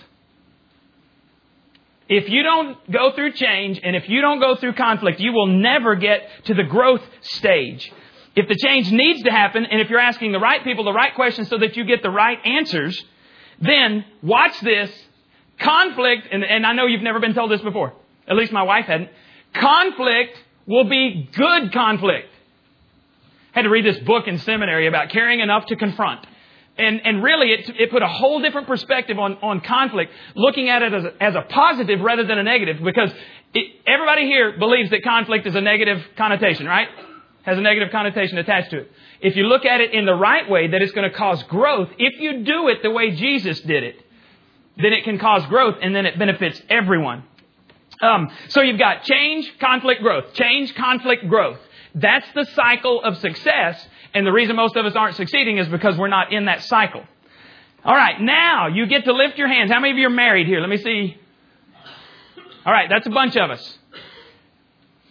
If 2.10 2.30
you 2.30 2.44
don't 2.44 2.92
go 2.92 3.14
through 3.14 3.34
change 3.34 3.80
and 3.82 3.96
if 3.96 4.10
you 4.10 4.22
don't 4.22 4.42
go 4.42 4.56
through 4.58 4.74
conflict, 4.74 5.22
you 5.22 5.32
will 5.32 5.48
never 5.48 5.96
get 5.96 6.28
to 6.46 6.54
the 6.54 6.64
growth 6.64 7.02
stage. 7.22 7.90
If 8.36 8.48
the 8.48 8.56
change 8.56 8.92
needs 8.92 9.24
to 9.24 9.32
happen, 9.32 9.66
and 9.66 9.82
if 9.82 9.90
you're 9.90 10.00
asking 10.00 10.32
the 10.32 10.40
right 10.40 10.64
people 10.64 10.84
the 10.84 10.94
right 10.94 11.14
questions 11.16 11.50
so 11.50 11.58
that 11.58 11.78
you 11.78 11.86
get 11.86 12.02
the 12.02 12.10
right 12.10 12.38
answers, 12.46 13.02
then 13.62 14.06
watch 14.22 14.60
this. 14.62 14.92
Conflict, 15.60 16.28
and, 16.32 16.44
and 16.44 16.66
I 16.66 16.74
know 16.74 16.86
you've 16.86 17.02
never 17.02 17.20
been 17.20 17.34
told 17.34 17.52
this 17.52 17.62
before. 17.62 17.94
At 18.28 18.36
least 18.36 18.52
my 18.52 18.64
wife 18.64 18.86
hadn't. 18.86 19.10
Conflict 19.54 20.38
will 20.66 20.86
be 20.86 21.30
good 21.34 21.72
conflict. 21.72 22.28
Had 23.52 23.64
to 23.64 23.70
read 23.70 23.86
this 23.86 24.00
book 24.00 24.28
in 24.28 24.38
seminary 24.40 24.88
about 24.88 25.10
caring 25.10 25.40
enough 25.40 25.66
to 25.68 25.76
confront. 25.76 26.26
And, 26.78 27.02
and 27.04 27.22
really, 27.22 27.52
it, 27.52 27.70
it 27.78 27.92
put 27.92 28.02
a 28.02 28.08
whole 28.08 28.42
different 28.42 28.68
perspective 28.68 29.20
on, 29.20 29.38
on 29.42 29.62
conflict, 29.62 30.12
looking 30.36 30.70
at 30.70 30.82
it 30.82 30.94
as 30.94 31.04
a, 31.04 31.24
as 31.24 31.36
a 31.36 31.42
positive 31.42 32.00
rather 32.00 32.26
than 32.26 32.38
a 32.38 32.44
negative, 32.44 32.78
because 32.84 33.12
it, 33.54 33.82
everybody 33.86 34.26
here 34.26 34.58
believes 34.58 34.90
that 34.92 35.04
conflict 35.04 35.46
is 35.46 35.56
a 35.56 35.62
negative 35.62 36.02
connotation, 36.16 36.66
right? 36.66 36.88
has 37.44 37.58
a 37.58 37.62
negative 37.62 37.92
connotation 37.92 38.38
attached 38.38 38.72
to 38.72 38.80
it. 38.80 38.92
If 39.20 39.36
you 39.36 39.44
look 39.44 39.66
at 39.66 39.82
it 39.82 39.94
in 39.94 40.06
the 40.06 40.14
right 40.14 40.50
way, 40.50 40.68
that 40.68 40.82
it's 40.82 40.92
going 40.92 41.10
to 41.10 41.16
cause 41.16 41.42
growth, 41.44 41.90
if 41.98 42.20
you 42.20 42.44
do 42.44 42.68
it 42.68 42.84
the 42.84 42.92
way 42.92 43.12
Jesus 43.12 43.60
did 43.62 43.84
it, 43.84 43.96
then 44.78 44.94
it 44.94 45.04
can 45.04 45.20
cause 45.20 45.46
growth 45.48 45.76
and 45.82 45.96
then 45.96 46.06
it 46.06 46.18
benefits 46.18 46.62
everyone. 46.70 47.24
Um, 48.02 48.30
so 48.50 48.62
you've 48.62 48.80
got 48.80 49.04
change, 49.04 49.52
conflict, 49.60 50.02
growth. 50.02 50.34
Change, 50.34 50.74
conflict, 50.76 51.28
growth. 51.28 51.60
That's 51.94 52.28
the 52.34 52.46
cycle 52.46 53.04
of 53.04 53.18
success. 53.18 53.86
And 54.14 54.26
the 54.26 54.32
reason 54.32 54.56
most 54.56 54.76
of 54.76 54.86
us 54.86 54.96
aren't 54.96 55.16
succeeding 55.16 55.58
is 55.58 55.68
because 55.68 55.98
we're 55.98 56.08
not 56.08 56.32
in 56.32 56.46
that 56.46 56.64
cycle. 56.64 57.04
All 57.84 57.96
right, 57.96 58.20
now 58.22 58.68
you 58.68 58.86
get 58.86 59.06
to 59.06 59.14
lift 59.14 59.38
your 59.38 59.48
hands. 59.48 59.72
How 59.72 59.80
many 59.80 59.92
of 59.92 59.98
you 59.98 60.08
are 60.08 60.12
married 60.12 60.48
here? 60.48 60.60
Let 60.60 60.70
me 60.70 60.78
see. 60.78 61.18
All 62.66 62.72
right, 62.72 62.88
that's 62.90 63.08
a 63.08 63.10
bunch 63.10 63.36
of 63.36 63.50
us. 63.50 63.78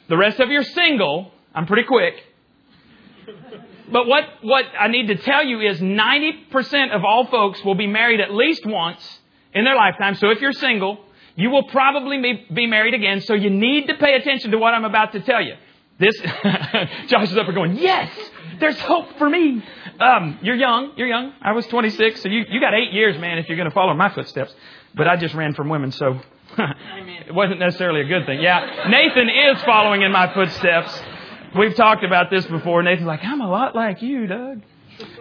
The 0.08 0.16
rest 0.16 0.38
of 0.38 0.50
you 0.50 0.60
are 0.60 0.64
single. 0.64 1.32
I'm 1.54 1.66
pretty 1.66 1.86
quick. 1.86 2.14
But 3.92 4.06
what, 4.06 4.24
what 4.42 4.64
I 4.78 4.88
need 4.88 5.08
to 5.08 5.16
tell 5.16 5.44
you 5.44 5.60
is 5.60 5.80
90% 5.80 6.94
of 6.94 7.04
all 7.04 7.26
folks 7.26 7.64
will 7.64 7.74
be 7.74 7.88
married 7.88 8.20
at 8.20 8.32
least 8.32 8.64
once 8.64 9.00
in 9.52 9.64
their 9.64 9.74
lifetime. 9.74 10.14
So 10.14 10.30
if 10.30 10.40
you're 10.40 10.52
single, 10.52 11.04
you 11.34 11.50
will 11.50 11.64
probably 11.64 12.20
be, 12.20 12.46
be 12.54 12.66
married 12.66 12.94
again. 12.94 13.20
So 13.20 13.34
you 13.34 13.50
need 13.50 13.88
to 13.88 13.94
pay 13.94 14.14
attention 14.14 14.52
to 14.52 14.58
what 14.58 14.74
I'm 14.74 14.84
about 14.84 15.12
to 15.12 15.20
tell 15.20 15.42
you. 15.42 15.54
This, 16.00 16.16
Josh 17.08 17.30
is 17.30 17.36
up 17.36 17.44
here 17.44 17.54
going, 17.54 17.76
yes, 17.76 18.10
there's 18.58 18.80
hope 18.80 19.18
for 19.18 19.28
me. 19.28 19.62
Um, 20.00 20.38
you're 20.42 20.56
young. 20.56 20.92
You're 20.96 21.08
young. 21.08 21.34
I 21.42 21.52
was 21.52 21.66
26. 21.66 22.22
So 22.22 22.28
you, 22.28 22.44
you 22.48 22.58
got 22.58 22.72
eight 22.72 22.92
years, 22.92 23.20
man, 23.20 23.38
if 23.38 23.48
you're 23.48 23.58
going 23.58 23.68
to 23.68 23.74
follow 23.74 23.92
my 23.92 24.08
footsteps. 24.12 24.52
But 24.94 25.06
I 25.06 25.16
just 25.16 25.34
ran 25.34 25.54
from 25.54 25.68
women, 25.68 25.92
so 25.92 26.18
it 26.58 27.34
wasn't 27.34 27.60
necessarily 27.60 28.00
a 28.00 28.04
good 28.04 28.24
thing. 28.26 28.40
Yeah, 28.40 28.88
Nathan 28.88 29.28
is 29.28 29.62
following 29.62 30.02
in 30.02 30.10
my 30.10 30.32
footsteps. 30.32 30.98
We've 31.56 31.74
talked 31.74 32.02
about 32.02 32.30
this 32.30 32.46
before. 32.46 32.82
Nathan's 32.82 33.06
like, 33.06 33.22
I'm 33.22 33.40
a 33.40 33.50
lot 33.50 33.74
like 33.76 34.00
you, 34.00 34.26
Doug. 34.26 34.62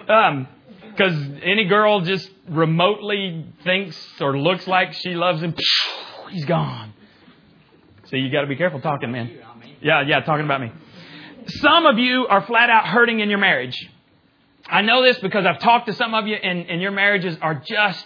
Um, 0.07 0.47
because 0.89 1.13
any 1.43 1.65
girl 1.65 2.01
just 2.01 2.29
remotely 2.47 3.45
thinks 3.63 3.97
or 4.19 4.37
looks 4.37 4.65
like 4.65 4.93
she 4.93 5.13
loves 5.13 5.41
him, 5.41 5.55
he's 6.31 6.45
gone. 6.45 6.93
So 8.05 8.15
you 8.15 8.31
got 8.31 8.41
to 8.41 8.47
be 8.47 8.55
careful 8.55 8.81
talking, 8.81 9.11
man. 9.11 9.37
Yeah, 9.81 10.01
yeah, 10.05 10.19
talking 10.21 10.45
about 10.45 10.61
me. 10.61 10.71
Some 11.47 11.85
of 11.85 11.97
you 11.97 12.27
are 12.27 12.45
flat 12.45 12.69
out 12.69 12.85
hurting 12.85 13.21
in 13.21 13.29
your 13.29 13.39
marriage. 13.39 13.89
I 14.67 14.81
know 14.81 15.03
this 15.03 15.17
because 15.19 15.45
I've 15.45 15.59
talked 15.59 15.87
to 15.87 15.93
some 15.93 16.13
of 16.13 16.27
you, 16.27 16.35
and, 16.35 16.69
and 16.69 16.81
your 16.81 16.91
marriages 16.91 17.37
are 17.41 17.55
just 17.55 18.05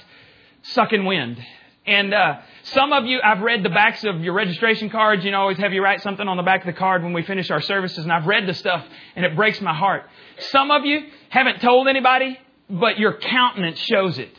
sucking 0.62 1.04
wind. 1.06 1.44
And 1.86 2.14
uh, 2.14 2.40
some 2.64 2.94
of 2.94 3.06
you, 3.06 3.20
I've 3.22 3.42
read 3.42 3.64
the 3.64 3.70
backs 3.70 4.04
of 4.06 4.22
your 4.22 4.34
registration 4.34 4.90
cards. 4.90 5.26
You 5.26 5.32
know, 5.32 5.42
always 5.42 5.58
have 5.58 5.74
you 5.74 5.84
write 5.84 6.02
something 6.02 6.28
on 6.28 6.38
the 6.38 6.44
back 6.44 6.62
of 6.62 6.68
the 6.68 6.80
card 6.80 7.04
when 7.04 7.12
we 7.12 7.24
finish 7.24 7.50
our 7.50 7.62
services, 7.62 8.04
and 8.04 8.14
I've 8.14 8.28
read 8.28 8.48
the 8.48 8.54
stuff, 8.54 8.86
and 9.16 9.26
it 9.26 9.36
breaks 9.36 9.60
my 9.60 9.74
heart. 9.74 10.04
Some 10.52 10.72
of 10.72 10.86
you 10.86 11.02
haven't 11.30 11.60
told 11.60 11.88
anybody, 11.88 12.40
but 12.70 13.00
your 13.00 13.18
countenance 13.18 13.80
shows 13.80 14.18
it. 14.20 14.30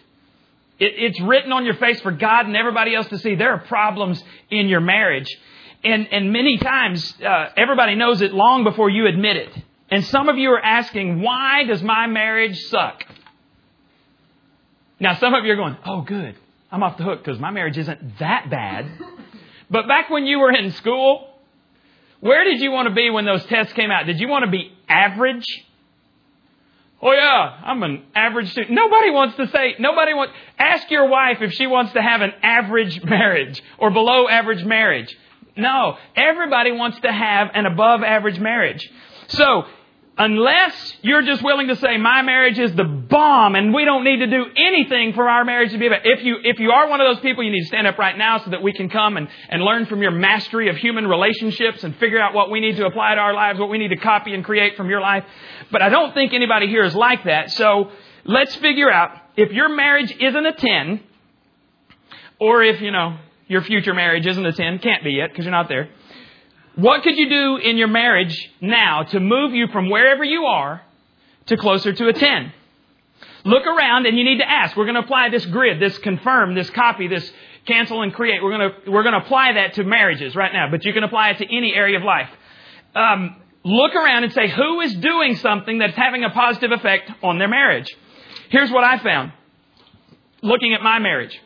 it 0.79 0.93
it's 0.97 1.21
written 1.21 1.53
on 1.53 1.65
your 1.65 1.75
face 1.75 2.01
for 2.01 2.13
God 2.13 2.47
and 2.47 2.57
everybody 2.57 2.95
else 2.95 3.09
to 3.09 3.19
see. 3.19 3.35
There 3.35 3.53
are 3.53 3.59
problems 3.59 4.23
in 4.51 4.69
your 4.69 4.81
marriage. 4.81 5.29
And, 5.85 6.09
and 6.11 6.33
many 6.33 6.57
times, 6.57 7.15
uh, 7.23 7.51
everybody 7.57 7.95
knows 7.95 8.23
it 8.23 8.33
long 8.33 8.65
before 8.65 8.89
you 8.89 9.07
admit 9.07 9.37
it. 9.37 9.63
And 9.91 10.05
some 10.07 10.29
of 10.29 10.39
you 10.39 10.51
are 10.51 10.61
asking, 10.61 11.21
why 11.21 11.65
does 11.65 11.83
my 11.83 12.07
marriage 12.07 12.59
suck? 12.65 13.05
Now, 14.99 15.15
some 15.17 15.35
of 15.35 15.45
you 15.45 15.53
are 15.53 15.57
going, 15.57 15.77
oh, 15.85 16.01
good. 16.01 16.37
I'm 16.73 16.83
off 16.83 16.97
the 16.97 17.05
hook 17.05 17.23
because 17.23 17.39
my 17.39 17.51
marriage 17.51 17.77
isn't 17.79 18.19
that 18.19 18.51
bad. 18.51 18.91
But 19.71 19.89
back 19.89 20.11
when 20.11 20.27
you 20.27 20.39
were 20.39 20.53
in 20.53 20.73
school, 20.73 21.27
where 22.21 22.45
did 22.45 22.61
you 22.61 22.71
want 22.71 22.89
to 22.89 22.95
be 22.95 23.11
when 23.11 23.25
those 23.25 23.45
tests 23.47 23.73
came 23.73 23.91
out? 23.91 24.07
Did 24.07 24.21
you 24.21 24.29
want 24.29 24.45
to 24.45 24.51
be 24.51 24.73
average? 24.89 25.47
Oh 27.03 27.13
yeah, 27.13 27.61
I'm 27.65 27.83
an 27.83 28.05
average 28.15 28.51
student. 28.51 28.73
Nobody 28.73 29.11
wants 29.11 29.37
to 29.37 29.49
say, 29.49 29.75
nobody 29.79 30.15
wants, 30.15 30.33
ask 30.59 30.91
your 30.91 31.09
wife 31.09 31.39
if 31.41 31.53
she 31.53 31.67
wants 31.67 31.93
to 31.95 32.03
have 32.03 32.21
an 32.21 32.33
average 32.43 33.03
marriage 33.05 33.63
or 33.79 33.91
below 33.91 34.29
average 34.29 34.65
marriage. 34.65 35.17
No, 35.57 35.97
everybody 36.17 36.73
wants 36.73 36.99
to 37.01 37.13
have 37.13 37.49
an 37.55 37.67
above 37.67 38.03
average 38.03 38.41
marriage. 38.41 38.91
So, 39.29 39.65
unless 40.17 40.95
you're 41.03 41.23
just 41.23 41.43
willing 41.43 41.69
to 41.69 41.77
say 41.77 41.97
my 41.97 42.23
marriage 42.23 42.59
is 42.59 42.75
the 42.75 42.85
bomb 42.85 43.55
and 43.55 43.75
we 43.75 43.85
don't 43.85 44.05
need 44.05 44.19
to 44.19 44.27
do 44.27 44.47
anything 44.57 45.13
for 45.13 45.29
our 45.29 45.45
marriage 45.45 45.73
to 45.73 45.79
be 45.79 45.89
better. 45.89 46.03
If 46.05 46.25
you, 46.25 46.37
if 46.43 46.59
you 46.61 46.71
are 46.71 46.89
one 46.89 47.01
of 47.01 47.07
those 47.07 47.21
people, 47.21 47.43
you 47.43 47.51
need 47.51 47.63
to 47.63 47.67
stand 47.67 47.87
up 47.87 47.99
right 47.99 48.17
now 48.17 48.39
so 48.39 48.51
that 48.51 48.63
we 48.63 48.73
can 48.73 48.89
come 48.89 49.17
and, 49.17 49.29
and 49.49 49.63
learn 49.63 49.87
from 49.87 50.03
your 50.03 50.13
mastery 50.13 50.69
of 50.69 50.77
human 50.77 51.07
relationships 51.07 51.83
and 51.83 51.97
figure 51.97 52.21
out 52.21 52.35
what 52.35 52.51
we 52.51 52.61
need 52.61 52.77
to 52.77 52.87
apply 52.87 53.15
to 53.15 53.21
our 53.21 53.35
lives, 53.35 53.59
what 53.59 53.71
we 53.71 53.79
need 53.79 53.89
to 53.89 53.97
copy 53.97 54.35
and 54.35 54.45
create 54.45 54.77
from 54.77 54.89
your 54.89 55.01
life. 55.01 55.25
But 55.73 55.83
I 55.83 55.89
don't 55.89 56.15
think 56.15 56.33
anybody 56.33 56.69
here 56.69 56.85
is 56.85 56.95
like 56.95 57.25
that. 57.25 57.51
So 57.51 57.91
let's 58.25 58.55
figure 58.57 58.91
out 58.91 59.11
if 59.37 59.51
your 59.53 59.69
marriage 59.69 60.15
isn't 60.21 60.47
a 60.47 60.53
10, 60.53 61.01
or 62.39 62.63
if, 62.63 62.81
you 62.81 62.91
know, 62.91 63.17
your 63.47 63.63
future 63.63 63.95
marriage 63.95 64.27
isn't 64.27 64.45
a 64.45 64.53
10, 64.53 64.79
can't 64.79 65.05
be 65.05 65.13
yet 65.13 65.31
because 65.31 65.45
you're 65.45 65.53
not 65.53 65.69
there. 65.69 65.89
What 66.77 67.03
could 67.03 67.17
you 67.17 67.29
do 67.29 67.57
in 67.57 67.77
your 67.77 67.89
marriage 67.89 68.51
now 68.61 69.05
to 69.05 69.21
move 69.21 69.55
you 69.55 69.69
from 69.69 69.91
wherever 69.91 70.25
you 70.25 70.45
are 70.45 70.83
to 71.47 71.57
closer 71.57 71.93
to 71.93 72.09
a 72.09 72.13
10? 72.13 72.53
Look 73.45 73.67
around 73.67 74.07
and 74.07 74.17
you 74.17 74.25
need 74.25 74.39
to 74.39 74.51
ask. 74.51 74.77
We're 74.77 74.87
going 74.87 74.97
to 74.97 75.03
apply 75.03 75.29
this 75.29 75.45
grid, 75.47 75.81
this 75.81 75.97
confirm, 75.99 76.55
this 76.55 76.71
copy, 76.71 77.09
this 77.09 77.31
cancel 77.67 78.03
and 78.03 78.13
create. 78.13 78.43
We're 78.43 78.57
going 78.57 78.71
to, 78.71 78.91
we're 78.91 79.03
going 79.03 79.19
to 79.19 79.25
apply 79.25 79.53
that 79.53 79.75
to 79.75 79.85
marriages 79.85 80.35
right 80.35 80.53
now, 80.53 80.71
but 80.71 80.85
you 80.85 80.93
can 80.93 81.05
apply 81.05 81.31
it 81.31 81.39
to 81.39 81.45
any 81.45 81.75
area 81.75 81.99
of 81.99 82.05
life. 82.05 82.31
Um, 82.95 83.37
look 83.63 83.95
around 83.95 84.25
and 84.25 84.33
say, 84.33 84.49
who 84.49 84.81
is 84.81 84.95
doing 84.95 85.37
something 85.37 85.79
that's 85.79 85.97
having 85.97 86.25
a 86.25 86.31
positive 86.31 86.73
effect 86.73 87.11
on 87.23 87.39
their 87.39 87.49
marriage? 87.49 87.95
Here's 88.49 88.71
what 88.71 88.85
I 88.85 88.99
found 88.99 89.33
looking 90.43 90.75
at 90.75 90.83
my 90.83 90.99
marriage. 90.99 91.39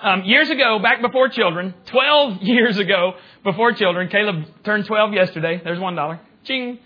Um, 0.00 0.22
years 0.24 0.48
ago, 0.48 0.78
back 0.78 1.02
before 1.02 1.28
children, 1.28 1.74
12 1.86 2.38
years 2.42 2.78
ago 2.78 3.14
before 3.42 3.72
children, 3.72 4.08
Caleb 4.08 4.44
turned 4.62 4.86
12 4.86 5.12
yesterday. 5.12 5.60
There's 5.62 5.80
one 5.80 5.96
dollar. 5.96 6.20
Ching. 6.44 6.78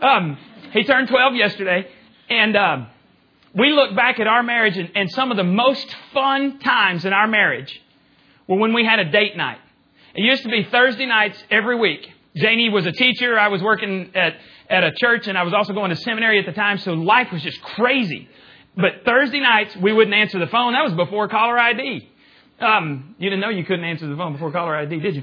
Um, 0.00 0.38
he 0.72 0.82
turned 0.84 1.08
12 1.08 1.34
yesterday, 1.34 1.86
and 2.30 2.56
um, 2.56 2.86
we 3.54 3.70
look 3.72 3.94
back 3.94 4.18
at 4.18 4.26
our 4.26 4.42
marriage, 4.42 4.78
and, 4.78 4.90
and 4.94 5.10
some 5.10 5.30
of 5.30 5.36
the 5.36 5.44
most 5.44 5.94
fun 6.14 6.58
times 6.58 7.04
in 7.04 7.12
our 7.12 7.26
marriage 7.26 7.82
were 8.48 8.58
when 8.58 8.72
we 8.72 8.84
had 8.84 8.98
a 8.98 9.10
date 9.10 9.36
night. 9.36 9.58
It 10.14 10.22
used 10.22 10.42
to 10.44 10.48
be 10.48 10.64
Thursday 10.64 11.06
nights 11.06 11.42
every 11.50 11.76
week. 11.76 12.10
Janie 12.34 12.70
was 12.70 12.86
a 12.86 12.92
teacher. 12.92 13.38
I 13.38 13.48
was 13.48 13.62
working 13.62 14.10
at, 14.14 14.36
at 14.70 14.84
a 14.84 14.92
church, 14.92 15.28
and 15.28 15.36
I 15.36 15.42
was 15.42 15.52
also 15.52 15.74
going 15.74 15.90
to 15.90 15.96
seminary 15.96 16.38
at 16.38 16.46
the 16.46 16.52
time, 16.52 16.78
so 16.78 16.94
life 16.94 17.30
was 17.30 17.42
just 17.42 17.60
crazy. 17.60 18.26
But 18.74 19.04
Thursday 19.04 19.40
nights, 19.40 19.76
we 19.76 19.92
wouldn't 19.92 20.14
answer 20.14 20.38
the 20.38 20.46
phone. 20.46 20.72
That 20.72 20.82
was 20.82 20.94
before 20.94 21.28
caller 21.28 21.58
ID. 21.58 22.08
Um, 22.60 23.14
you 23.18 23.30
didn't 23.30 23.40
know 23.40 23.48
you 23.48 23.64
couldn't 23.64 23.84
answer 23.84 24.06
the 24.06 24.16
phone 24.16 24.32
before 24.32 24.52
caller 24.52 24.76
ID, 24.76 25.00
did 25.00 25.16
you? 25.16 25.22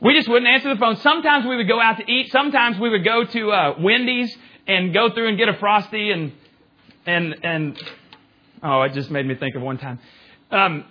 We 0.00 0.14
just 0.14 0.28
wouldn't 0.28 0.50
answer 0.50 0.72
the 0.72 0.80
phone. 0.80 0.96
Sometimes 0.96 1.44
we 1.46 1.56
would 1.56 1.68
go 1.68 1.80
out 1.80 1.98
to 1.98 2.10
eat. 2.10 2.30
Sometimes 2.30 2.78
we 2.78 2.88
would 2.88 3.04
go 3.04 3.24
to 3.24 3.50
uh, 3.50 3.74
Wendy's 3.78 4.34
and 4.66 4.94
go 4.94 5.12
through 5.12 5.28
and 5.28 5.36
get 5.36 5.48
a 5.48 5.54
frosty 5.54 6.10
and 6.10 6.32
and 7.06 7.36
and 7.42 7.82
oh, 8.62 8.82
it 8.82 8.94
just 8.94 9.10
made 9.10 9.26
me 9.26 9.34
think 9.34 9.56
of 9.56 9.62
one 9.62 9.78
time. 9.78 9.98
Um, 10.50 10.84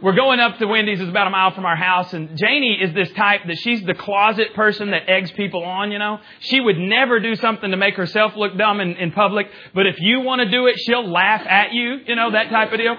we're 0.00 0.14
going 0.14 0.38
up 0.38 0.58
to 0.58 0.66
Wendy's. 0.66 1.00
It's 1.00 1.10
about 1.10 1.26
a 1.26 1.30
mile 1.30 1.52
from 1.52 1.66
our 1.66 1.76
house, 1.76 2.12
and 2.12 2.36
Janie 2.38 2.78
is 2.80 2.94
this 2.94 3.10
type 3.12 3.42
that 3.46 3.58
she's 3.58 3.82
the 3.82 3.94
closet 3.94 4.54
person 4.54 4.92
that 4.92 5.08
eggs 5.08 5.32
people 5.32 5.64
on. 5.64 5.90
You 5.90 5.98
know, 5.98 6.20
she 6.40 6.60
would 6.60 6.78
never 6.78 7.18
do 7.20 7.34
something 7.34 7.70
to 7.70 7.76
make 7.76 7.94
herself 7.96 8.34
look 8.36 8.56
dumb 8.56 8.80
in, 8.80 8.94
in 8.96 9.10
public, 9.10 9.48
but 9.74 9.86
if 9.86 9.96
you 9.98 10.20
want 10.20 10.40
to 10.40 10.50
do 10.50 10.66
it, 10.66 10.76
she'll 10.78 11.08
laugh 11.08 11.44
at 11.46 11.72
you. 11.72 11.98
You 12.06 12.14
know 12.14 12.30
that 12.30 12.48
type 12.50 12.72
of 12.72 12.78
deal. 12.78 12.96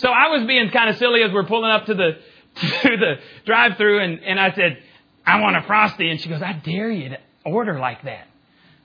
So 0.00 0.08
I 0.08 0.28
was 0.28 0.46
being 0.46 0.70
kind 0.70 0.88
of 0.88 0.96
silly 0.96 1.22
as 1.22 1.30
we're 1.30 1.44
pulling 1.44 1.70
up 1.70 1.86
to 1.86 1.94
the 1.94 2.18
to 2.82 2.96
the 2.96 3.14
drive-through, 3.44 4.00
and 4.00 4.20
and 4.24 4.40
I 4.40 4.52
said, 4.52 4.78
"I 5.26 5.40
want 5.40 5.56
a 5.56 5.62
frosty," 5.62 6.10
and 6.10 6.20
she 6.20 6.28
goes, 6.28 6.42
"I 6.42 6.54
dare 6.54 6.90
you 6.90 7.10
to 7.10 7.18
order 7.44 7.78
like 7.78 8.02
that." 8.04 8.26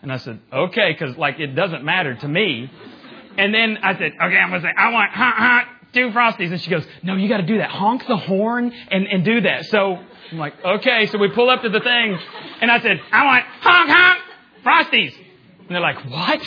And 0.01 0.12
I 0.12 0.17
said, 0.17 0.39
"Okay," 0.51 0.91
because 0.91 1.17
like 1.17 1.39
it 1.39 1.55
doesn't 1.55 1.84
matter 1.84 2.15
to 2.15 2.27
me. 2.27 2.69
And 3.38 3.53
then 3.53 3.79
I 3.81 3.98
said, 3.98 4.12
"Okay, 4.22 4.38
I'm 4.38 4.50
gonna 4.50 4.62
say 4.62 4.74
I 4.77 4.91
want 4.91 5.12
honk 5.12 5.36
honk 5.36 5.67
two 5.93 6.10
frosties," 6.10 6.51
and 6.51 6.62
she 6.62 6.69
goes, 6.69 6.86
"No, 7.01 7.15
you 7.15 7.29
got 7.29 7.38
to 7.38 7.43
do 7.43 7.57
that. 7.60 7.69
Honk 7.69 8.05
the 8.07 8.17
horn 8.17 8.74
and 8.91 9.07
and 9.07 9.24
do 9.24 9.41
that." 9.41 9.65
So 9.65 9.98
I'm 10.31 10.38
like, 10.38 10.53
"Okay." 10.63 11.05
So 11.07 11.17
we 11.17 11.29
pull 11.29 11.50
up 11.50 11.62
to 11.62 11.69
the 11.69 11.79
thing, 11.79 12.19
and 12.62 12.69
I 12.69 12.81
said, 12.81 13.00
"I 13.12 13.25
want 13.25 13.45
honk 13.62 13.89
honk 13.89 14.19
frosties," 14.65 15.15
and 15.15 15.69
they're 15.69 15.79
like, 15.79 16.03
"What?" 16.05 16.41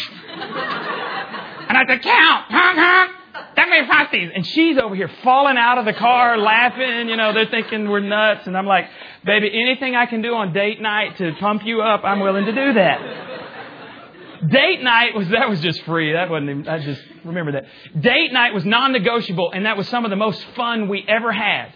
And 1.68 1.76
I 1.76 1.84
said, 1.88 2.02
"Count 2.02 2.44
honk 2.50 2.78
honk." 2.78 3.10
That 3.58 3.68
many 3.68 3.88
frosties. 3.88 4.30
And 4.34 4.46
she's 4.46 4.78
over 4.78 4.94
here 4.94 5.10
falling 5.24 5.56
out 5.56 5.78
of 5.78 5.84
the 5.84 5.92
car 5.92 6.38
laughing. 6.38 7.08
You 7.08 7.16
know, 7.16 7.32
they're 7.32 7.50
thinking 7.50 7.88
we're 7.88 7.98
nuts. 8.00 8.46
And 8.46 8.56
I'm 8.56 8.66
like, 8.66 8.84
baby, 9.24 9.50
anything 9.52 9.96
I 9.96 10.06
can 10.06 10.22
do 10.22 10.32
on 10.34 10.52
date 10.52 10.80
night 10.80 11.16
to 11.18 11.32
pump 11.40 11.64
you 11.64 11.82
up, 11.82 12.02
I'm 12.04 12.20
willing 12.20 12.44
to 12.44 12.52
do 12.52 12.72
that. 12.74 14.48
Date 14.48 14.82
night 14.82 15.16
was, 15.16 15.28
that 15.30 15.48
was 15.48 15.60
just 15.60 15.82
free. 15.82 16.12
That 16.12 16.30
wasn't 16.30 16.50
even, 16.50 16.68
I 16.68 16.78
just 16.78 17.02
remember 17.24 17.52
that. 17.52 17.64
Date 18.00 18.32
night 18.32 18.54
was 18.54 18.64
non-negotiable 18.64 19.50
and 19.52 19.66
that 19.66 19.76
was 19.76 19.88
some 19.88 20.04
of 20.04 20.10
the 20.10 20.16
most 20.16 20.44
fun 20.54 20.88
we 20.88 21.04
ever 21.08 21.32
had. 21.32 21.72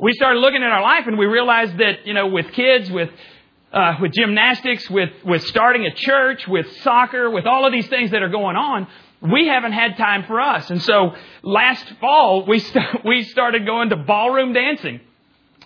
We 0.00 0.14
started 0.14 0.40
looking 0.40 0.62
at 0.62 0.70
our 0.70 0.82
life 0.82 1.06
and 1.06 1.18
we 1.18 1.26
realized 1.26 1.76
that, 1.76 2.06
you 2.06 2.14
know, 2.14 2.28
with 2.28 2.50
kids, 2.52 2.90
with, 2.90 3.10
uh, 3.74 3.96
with 4.00 4.12
gymnastics, 4.12 4.88
with, 4.88 5.10
with 5.22 5.46
starting 5.46 5.84
a 5.84 5.94
church, 5.94 6.48
with 6.48 6.66
soccer, 6.78 7.28
with 7.28 7.44
all 7.44 7.66
of 7.66 7.72
these 7.72 7.86
things 7.88 8.12
that 8.12 8.22
are 8.22 8.30
going 8.30 8.56
on, 8.56 8.88
we 9.32 9.46
haven't 9.46 9.72
had 9.72 9.96
time 9.96 10.24
for 10.24 10.40
us. 10.40 10.70
And 10.70 10.82
so 10.82 11.14
last 11.42 11.86
fall, 12.00 12.46
we, 12.46 12.58
st- 12.58 13.04
we 13.04 13.22
started 13.24 13.66
going 13.66 13.90
to 13.90 13.96
ballroom 13.96 14.52
dancing. 14.52 15.00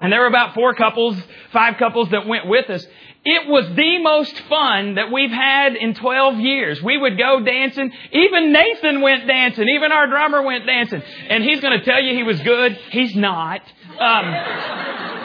And 0.01 0.13
there 0.13 0.21
were 0.21 0.27
about 0.27 0.55
four 0.55 0.75
couples, 0.75 1.17
five 1.53 1.77
couples 1.77 2.11
that 2.11 2.27
went 2.27 2.47
with 2.47 2.71
us. 2.71 2.87
It 3.23 3.49
was 3.49 3.69
the 3.77 3.99
most 4.03 4.35
fun 4.49 4.95
that 4.95 5.13
we've 5.13 5.31
had 5.31 5.77
in 5.77 5.95
12 5.95 6.39
years. 6.39 6.83
We 6.83 6.97
would 6.97 7.19
go 7.19 7.45
dancing. 7.45 7.93
Even 8.13 8.51
Nathan 8.51 9.03
went 9.03 9.27
dancing. 9.27 9.69
Even 9.69 9.93
our 9.93 10.07
drummer 10.07 10.41
went 10.41 10.65
dancing. 10.65 11.03
And 11.29 11.45
he's 11.45 11.61
going 11.61 11.79
to 11.79 11.85
tell 11.85 12.03
you 12.03 12.15
he 12.15 12.23
was 12.23 12.41
good. 12.41 12.79
He's 12.91 13.15
not. 13.15 13.61
Um, 13.99 15.20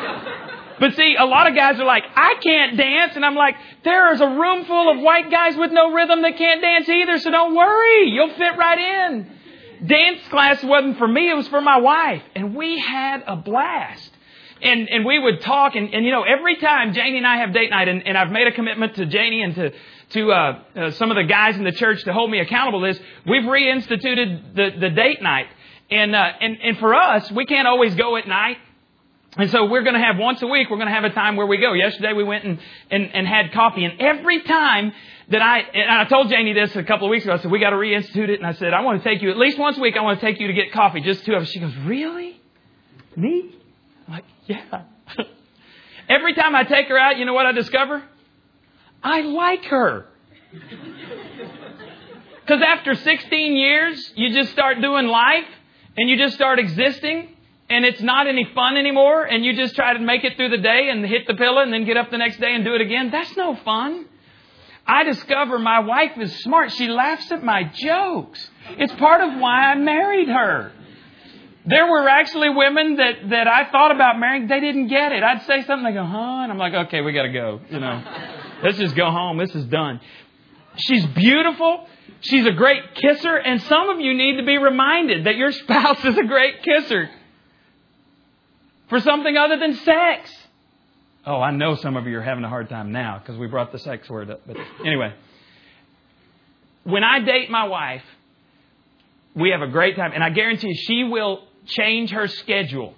but 0.79 0.95
see, 0.95 1.15
a 1.17 1.25
lot 1.25 1.47
of 1.47 1.55
guys 1.55 1.79
are 1.79 1.85
like, 1.85 2.03
I 2.15 2.35
can't 2.41 2.77
dance. 2.77 3.15
And 3.15 3.25
I'm 3.25 3.35
like, 3.35 3.55
there 3.83 4.13
is 4.13 4.21
a 4.21 4.27
room 4.27 4.65
full 4.65 4.91
of 4.91 4.99
white 4.99 5.31
guys 5.31 5.55
with 5.55 5.71
no 5.71 5.91
rhythm 5.91 6.21
that 6.23 6.37
can't 6.37 6.61
dance 6.61 6.89
either, 6.89 7.17
so 7.17 7.31
don't 7.31 7.55
worry. 7.55 8.09
You'll 8.09 8.33
fit 8.33 8.57
right 8.57 9.11
in. 9.11 9.31
Dance 9.87 10.21
class 10.29 10.63
wasn't 10.63 10.97
for 10.97 11.07
me, 11.07 11.29
it 11.29 11.35
was 11.35 11.47
for 11.47 11.61
my 11.61 11.77
wife. 11.77 12.21
And 12.35 12.55
we 12.55 12.79
had 12.79 13.23
a 13.27 13.35
blast. 13.35 14.11
And, 14.61 14.89
and 14.89 15.05
we 15.05 15.19
would 15.19 15.41
talk, 15.41 15.75
and, 15.75 15.93
and 15.93 16.05
you 16.05 16.11
know, 16.11 16.23
every 16.23 16.55
time 16.55 16.93
Janie 16.93 17.17
and 17.17 17.27
I 17.27 17.37
have 17.37 17.53
date 17.53 17.69
night, 17.69 17.89
and, 17.89 18.07
and 18.07 18.17
I've 18.17 18.31
made 18.31 18.47
a 18.47 18.53
commitment 18.53 18.95
to 18.95 19.05
Janie 19.05 19.43
and 19.43 19.53
to, 19.55 19.71
to 20.11 20.31
uh, 20.31 20.59
uh, 20.75 20.91
some 20.91 21.11
of 21.11 21.17
the 21.17 21.25
guys 21.25 21.57
in 21.57 21.65
the 21.65 21.73
church 21.73 22.03
to 22.05 22.13
hold 22.13 22.31
me 22.31 22.39
accountable 22.39 22.79
this, 22.79 22.97
we've 23.27 23.43
reinstituted 23.43 24.55
the, 24.55 24.71
the 24.79 24.89
date 24.89 25.21
night. 25.21 25.47
And, 25.91 26.15
uh, 26.15 26.31
and, 26.39 26.57
and 26.63 26.77
for 26.79 26.95
us, 26.95 27.29
we 27.31 27.45
can't 27.45 27.67
always 27.67 27.93
go 27.95 28.15
at 28.15 28.27
night. 28.27 28.57
And 29.37 29.51
so 29.51 29.65
we're 29.65 29.83
going 29.83 29.95
to 29.95 30.01
have 30.01 30.17
once 30.17 30.41
a 30.41 30.47
week, 30.47 30.69
we're 30.69 30.77
going 30.77 30.87
to 30.87 30.93
have 30.93 31.03
a 31.03 31.09
time 31.09 31.35
where 31.35 31.45
we 31.45 31.57
go. 31.57 31.73
Yesterday 31.73 32.13
we 32.13 32.23
went 32.23 32.45
and, 32.45 32.59
and, 32.89 33.13
and 33.13 33.27
had 33.27 33.51
coffee. 33.51 33.83
And 33.83 33.99
every 33.99 34.43
time 34.43 34.93
that 35.29 35.41
I, 35.41 35.59
and 35.59 35.91
I 35.91 36.05
told 36.05 36.29
Janie 36.29 36.53
this 36.53 36.73
a 36.75 36.83
couple 36.83 37.07
of 37.07 37.11
weeks 37.11 37.25
ago, 37.25 37.33
I 37.33 37.39
said, 37.39 37.51
we 37.51 37.59
got 37.59 37.71
to 37.71 37.75
reinstitute 37.75 38.29
it. 38.29 38.39
And 38.39 38.47
I 38.47 38.53
said, 38.53 38.73
I 38.73 38.81
want 38.81 39.03
to 39.03 39.09
take 39.09 39.21
you 39.21 39.31
at 39.31 39.37
least 39.37 39.57
once 39.59 39.77
a 39.77 39.81
week. 39.81 39.97
I 39.97 40.01
want 40.01 40.21
to 40.21 40.25
take 40.25 40.39
you 40.39 40.47
to 40.47 40.53
get 40.53 40.71
coffee, 40.71 41.01
just 41.01 41.25
two 41.25 41.33
of 41.33 41.43
us. 41.43 41.49
She 41.49 41.59
goes, 41.59 41.75
really? 41.77 42.39
Me? 43.17 43.53
I'm 44.07 44.13
like, 44.13 44.25
yeah. 44.45 44.83
every 46.09 46.33
time 46.33 46.55
I 46.55 46.63
take 46.63 46.87
her 46.87 46.97
out, 46.97 47.17
you 47.17 47.25
know 47.25 47.33
what 47.33 47.45
I 47.45 47.51
discover? 47.51 48.03
I 49.03 49.21
like 49.21 49.65
her. 49.65 50.05
Because 52.45 52.61
after 52.61 52.93
16 52.93 53.55
years, 53.55 54.13
you 54.15 54.31
just 54.31 54.51
start 54.51 54.79
doing 54.79 55.07
life 55.07 55.47
and 55.97 56.07
you 56.07 56.15
just 56.15 56.35
start 56.35 56.59
existing 56.59 57.34
and 57.69 57.83
it's 57.83 58.01
not 58.01 58.27
any 58.27 58.47
fun 58.53 58.77
anymore 58.77 59.23
and 59.23 59.43
you 59.43 59.55
just 59.55 59.75
try 59.75 59.93
to 59.93 59.99
make 59.99 60.23
it 60.23 60.35
through 60.35 60.49
the 60.49 60.57
day 60.57 60.89
and 60.89 61.03
hit 61.05 61.27
the 61.27 61.33
pillow 61.33 61.61
and 61.61 61.73
then 61.73 61.85
get 61.85 61.97
up 61.97 62.11
the 62.11 62.17
next 62.17 62.39
day 62.39 62.53
and 62.53 62.63
do 62.63 62.75
it 62.75 62.81
again, 62.81 63.09
that's 63.11 63.35
no 63.35 63.55
fun. 63.55 64.05
I 64.87 65.03
discover 65.03 65.57
my 65.57 65.79
wife 65.79 66.11
is 66.17 66.35
smart. 66.43 66.71
She 66.71 66.87
laughs 66.87 67.31
at 67.31 67.43
my 67.43 67.63
jokes. 67.63 68.49
It's 68.77 68.93
part 68.93 69.21
of 69.21 69.39
why 69.39 69.71
I 69.71 69.75
married 69.75 70.27
her. 70.27 70.71
There 71.65 71.87
were 71.87 72.07
actually 72.07 72.49
women 72.49 72.97
that, 72.97 73.29
that 73.31 73.47
I 73.47 73.71
thought 73.71 73.89
about 73.89 74.19
marrying, 74.19 74.47
they 74.47 74.59
didn't 74.59 74.87
get 74.87 75.11
it. 75.11 75.23
I'd 75.23 75.41
say 75.43 75.63
something, 75.63 75.83
they 75.85 75.93
go, 75.93 76.05
huh? 76.05 76.43
And 76.43 76.51
I'm 76.51 76.59
like, 76.59 76.75
okay, 76.87 77.01
we 77.01 77.13
gotta 77.13 77.31
go. 77.31 77.59
You 77.71 77.79
know, 77.79 78.03
let's 78.63 78.77
just 78.77 78.95
go 78.95 79.09
home. 79.09 79.39
This 79.39 79.55
is 79.55 79.65
done. 79.65 79.99
She's 80.77 81.03
beautiful. 81.07 81.87
She's 82.21 82.45
a 82.45 82.51
great 82.51 82.93
kisser. 82.93 83.35
And 83.35 83.63
some 83.63 83.89
of 83.89 83.99
you 83.99 84.13
need 84.13 84.37
to 84.37 84.45
be 84.45 84.59
reminded 84.59 85.25
that 85.25 85.37
your 85.37 85.51
spouse 85.51 86.05
is 86.05 86.15
a 86.15 86.23
great 86.23 86.61
kisser 86.61 87.09
for 88.89 88.99
something 88.99 89.35
other 89.35 89.57
than 89.57 89.75
sex. 89.75 90.31
Oh, 91.25 91.41
I 91.41 91.51
know 91.51 91.75
some 91.75 91.97
of 91.97 92.05
you 92.05 92.19
are 92.19 92.21
having 92.21 92.43
a 92.43 92.49
hard 92.49 92.69
time 92.69 92.91
now 92.91 93.17
because 93.19 93.37
we 93.37 93.47
brought 93.47 93.71
the 93.71 93.79
sex 93.79 94.07
word 94.09 94.29
up. 94.29 94.41
But 94.45 94.57
anyway, 94.85 95.13
when 96.83 97.03
I 97.03 97.19
date 97.19 97.49
my 97.49 97.65
wife, 97.65 98.03
we 99.35 99.49
have 99.49 99.61
a 99.61 99.67
great 99.67 99.95
time. 99.95 100.11
And 100.13 100.23
I 100.23 100.29
guarantee 100.29 100.67
you, 100.69 100.75
she 100.75 101.03
will 101.03 101.43
change 101.65 102.11
her 102.11 102.27
schedule. 102.27 102.93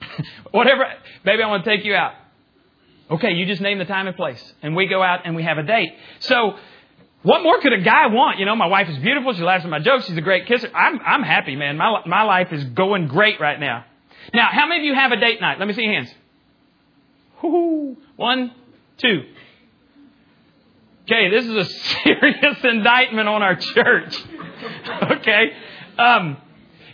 Whatever, 0.50 0.84
baby, 1.24 1.42
I 1.42 1.48
want 1.48 1.64
to 1.64 1.70
take 1.70 1.84
you 1.84 1.94
out. 1.94 2.12
Okay, 3.10 3.32
you 3.32 3.44
just 3.44 3.60
name 3.60 3.78
the 3.78 3.84
time 3.84 4.06
and 4.06 4.16
place. 4.16 4.42
And 4.62 4.74
we 4.74 4.86
go 4.86 5.02
out 5.02 5.20
and 5.26 5.36
we 5.36 5.42
have 5.42 5.58
a 5.58 5.62
date. 5.62 5.90
So, 6.20 6.54
what 7.22 7.42
more 7.42 7.60
could 7.60 7.72
a 7.72 7.80
guy 7.80 8.06
want? 8.06 8.38
You 8.38 8.46
know, 8.46 8.56
my 8.56 8.66
wife 8.66 8.88
is 8.88 8.98
beautiful. 8.98 9.34
She 9.34 9.42
laughs 9.42 9.64
at 9.64 9.70
my 9.70 9.78
jokes. 9.78 10.06
She's 10.06 10.16
a 10.16 10.22
great 10.22 10.46
kisser. 10.46 10.70
I'm, 10.74 10.98
I'm 11.00 11.22
happy, 11.22 11.56
man. 11.56 11.76
My, 11.76 12.02
my 12.06 12.22
life 12.22 12.52
is 12.52 12.64
going 12.64 13.08
great 13.08 13.40
right 13.40 13.60
now. 13.60 13.84
Now, 14.32 14.48
how 14.50 14.66
many 14.66 14.80
of 14.80 14.84
you 14.86 14.94
have 14.94 15.12
a 15.12 15.16
date 15.16 15.40
night? 15.40 15.58
Let 15.58 15.68
me 15.68 15.74
see 15.74 15.82
your 15.82 15.94
hands. 15.94 16.14
One, 18.16 18.52
two. 18.98 19.24
Okay, 21.04 21.28
this 21.28 21.44
is 21.44 21.54
a 21.54 21.64
serious 22.04 22.64
indictment 22.64 23.28
on 23.28 23.42
our 23.42 23.56
church. 23.56 24.24
okay. 25.02 25.52
Um, 25.98 26.38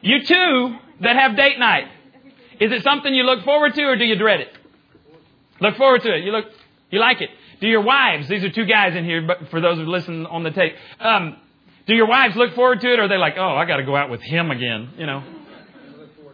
you 0.03 0.25
two 0.25 0.77
that 1.01 1.17
have 1.17 1.37
date 1.37 1.59
night, 1.59 1.85
is 2.59 2.73
it 2.73 2.83
something 2.83 3.15
you 3.15 3.23
look 3.23 3.45
forward 3.45 3.75
to 3.75 3.83
or 3.83 3.97
do 3.97 4.05
you 4.05 4.17
dread 4.17 4.41
it? 4.41 4.49
Look 5.61 5.77
forward 5.77 6.03
to 6.03 6.15
it. 6.15 6.25
You 6.25 6.33
look, 6.33 6.47
you 6.91 6.99
like 6.99 7.21
it. 7.21 7.31
Do 7.61 7.69
your 7.69 7.83
wives, 7.83 8.29
these 8.29 8.43
are 8.43 8.51
two 8.51 8.65
guys 8.65 8.97
in 8.97 9.05
here, 9.05 9.23
but 9.23 9.51
for 9.51 9.61
those 9.61 9.77
who 9.77 9.85
listen 9.85 10.27
on 10.27 10.43
the 10.43 10.51
tape, 10.51 10.75
um, 10.99 11.37
do 11.87 11.95
your 11.95 12.07
wives 12.07 12.35
look 12.35 12.55
forward 12.55 12.81
to 12.81 12.93
it 12.93 12.99
or 12.99 13.03
are 13.03 13.09
they 13.09 13.19
like, 13.19 13.35
oh, 13.37 13.55
I 13.55 13.67
gotta 13.67 13.85
go 13.85 13.95
out 13.95 14.11
with 14.11 14.23
him 14.23 14.51
again, 14.51 14.91
you 14.97 15.07
know? 15.07 15.23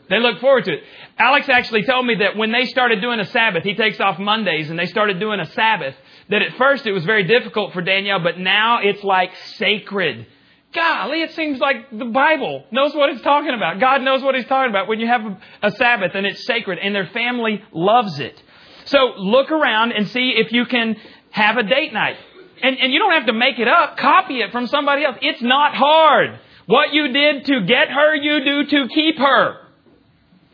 They 0.08 0.20
look 0.20 0.40
forward 0.40 0.64
to 0.66 0.74
it. 0.74 0.82
Alex 1.18 1.48
actually 1.48 1.82
told 1.84 2.06
me 2.06 2.16
that 2.16 2.36
when 2.36 2.52
they 2.52 2.66
started 2.66 3.00
doing 3.00 3.18
a 3.18 3.24
Sabbath, 3.24 3.64
he 3.64 3.74
takes 3.74 3.98
off 4.00 4.18
Mondays 4.18 4.70
and 4.70 4.78
they 4.78 4.86
started 4.86 5.18
doing 5.18 5.40
a 5.40 5.46
Sabbath, 5.46 5.94
that 6.30 6.42
at 6.42 6.56
first 6.56 6.86
it 6.86 6.92
was 6.92 7.04
very 7.04 7.24
difficult 7.24 7.72
for 7.72 7.82
Danielle, 7.82 8.20
but 8.22 8.38
now 8.38 8.80
it's 8.82 9.02
like 9.02 9.30
sacred. 9.56 10.26
Golly, 10.72 11.22
it 11.22 11.32
seems 11.32 11.58
like 11.58 11.90
the 11.90 12.04
Bible 12.04 12.64
knows 12.70 12.94
what 12.94 13.10
it's 13.10 13.22
talking 13.22 13.54
about. 13.54 13.80
God 13.80 14.02
knows 14.02 14.22
what 14.22 14.34
He's 14.34 14.46
talking 14.46 14.70
about 14.70 14.88
when 14.88 15.00
you 15.00 15.06
have 15.06 15.22
a, 15.62 15.70
Sabbath 15.72 16.12
and 16.14 16.26
it's 16.26 16.44
sacred 16.44 16.78
and 16.78 16.94
their 16.94 17.06
family 17.06 17.62
loves 17.72 18.20
it. 18.20 18.40
So 18.84 19.14
look 19.16 19.50
around 19.50 19.92
and 19.92 20.06
see 20.08 20.34
if 20.36 20.52
you 20.52 20.66
can 20.66 20.96
have 21.30 21.56
a 21.56 21.62
date 21.62 21.92
night. 21.92 22.16
And, 22.62 22.78
and 22.78 22.92
you 22.92 22.98
don't 22.98 23.12
have 23.12 23.26
to 23.26 23.32
make 23.32 23.58
it 23.58 23.68
up. 23.68 23.96
Copy 23.98 24.40
it 24.40 24.52
from 24.52 24.66
somebody 24.66 25.04
else. 25.04 25.16
It's 25.20 25.42
not 25.42 25.74
hard. 25.74 26.38
What 26.66 26.92
you 26.92 27.12
did 27.12 27.44
to 27.46 27.60
get 27.66 27.88
her, 27.88 28.14
you 28.14 28.44
do 28.44 28.70
to 28.70 28.88
keep 28.94 29.18
her. 29.18 29.65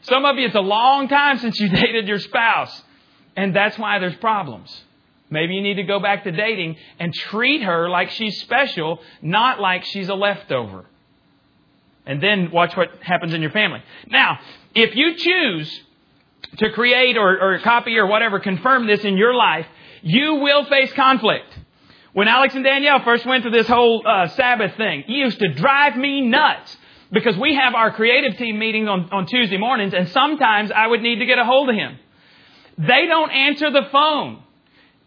Some 0.03 0.25
of 0.25 0.37
you, 0.37 0.47
it's 0.47 0.55
a 0.55 0.61
long 0.61 1.09
time 1.09 1.39
since 1.39 1.59
you 1.61 1.69
dated 1.81 2.09
your 2.09 2.19
spouse. 2.19 2.83
And 3.37 3.55
that's 3.55 3.79
why 3.79 3.99
there's 3.99 4.17
problems. 4.17 4.83
Maybe 5.31 5.55
you 5.55 5.63
need 5.63 5.77
to 5.77 5.85
go 5.85 5.99
back 5.99 6.25
to 6.25 6.31
dating 6.31 6.77
and 6.99 7.15
treat 7.15 7.63
her 7.63 7.89
like 7.89 8.11
she's 8.11 8.39
special, 8.43 9.01
not 9.23 9.61
like 9.61 9.85
she's 9.85 10.09
a 10.09 10.15
leftover. 10.15 10.85
And 12.05 12.23
then 12.23 12.51
watch 12.51 12.77
what 12.77 12.91
happens 13.01 13.33
in 13.33 13.41
your 13.41 13.51
family. 13.53 13.83
Now, 14.09 14.41
if 14.75 14.95
you 14.95 15.15
choose 15.17 15.81
to 16.59 16.71
create 16.71 17.17
or, 17.17 17.41
or 17.41 17.59
copy 17.61 17.97
or 17.97 18.07
whatever, 18.07 18.41
confirm 18.41 18.87
this 18.87 19.05
in 19.05 19.17
your 19.17 19.35
life, 19.35 19.67
you 20.03 20.35
will 20.35 20.67
face 20.67 20.93
conflict. 20.93 21.47
When 22.13 22.29
Alex 22.29 22.55
and 22.55 22.65
Danielle 22.65 23.03
first 23.03 23.25
went 23.25 23.43
through 23.43 23.53
this 23.53 23.69
whole 23.69 24.03
uh, 24.07 24.29
Sabbath 24.29 24.77
thing, 24.77 25.05
it 25.09 25.11
used 25.11 25.39
to 25.39 25.49
drive 25.55 25.97
me 25.97 26.21
nuts 26.21 26.77
because 27.13 27.37
we 27.37 27.55
have 27.55 27.75
our 27.75 27.93
creative 27.93 28.39
team 28.39 28.59
meeting 28.59 28.89
on, 28.89 29.11
on 29.13 29.27
Tuesday 29.27 29.59
mornings, 29.59 29.93
and 29.95 30.09
sometimes 30.09 30.71
I 30.71 30.87
would 30.87 31.03
need 31.03 31.19
to 31.19 31.27
get 31.27 31.39
a 31.39 31.45
hold 31.45 31.69
of 31.69 31.75
him. 31.75 31.99
They 32.79 33.07
don't 33.07 33.31
answer 33.31 33.71
the 33.71 33.89
phone 33.93 34.43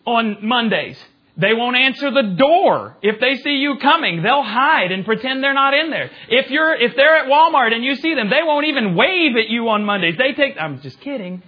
on 0.06 0.38
Mondays. 0.48 0.98
They 1.38 1.54
won't 1.54 1.76
answer 1.76 2.12
the 2.12 2.36
door. 2.38 2.96
If 3.02 3.20
they 3.20 3.36
see 3.38 3.56
you 3.56 3.78
coming, 3.82 4.22
they'll 4.22 4.44
hide 4.44 4.92
and 4.92 5.04
pretend 5.04 5.44
they're 5.44 5.54
not 5.54 5.74
in 5.74 5.90
there. 5.90 6.10
If 6.30 6.50
you're, 6.50 6.74
if 6.74 6.96
they're 6.96 7.18
at 7.18 7.26
Walmart 7.26 7.74
and 7.74 7.84
you 7.84 7.96
see 7.96 8.14
them, 8.14 8.30
they 8.30 8.44
won't 8.44 8.68
even 8.68 8.96
wave 8.96 9.36
at 9.36 9.50
you 9.50 9.68
on 9.68 9.84
Mondays. 9.84 10.16
They 10.18 10.34
take, 10.34 10.56
I'm 10.58 10.80
just 10.82 11.02
kidding. 11.02 11.44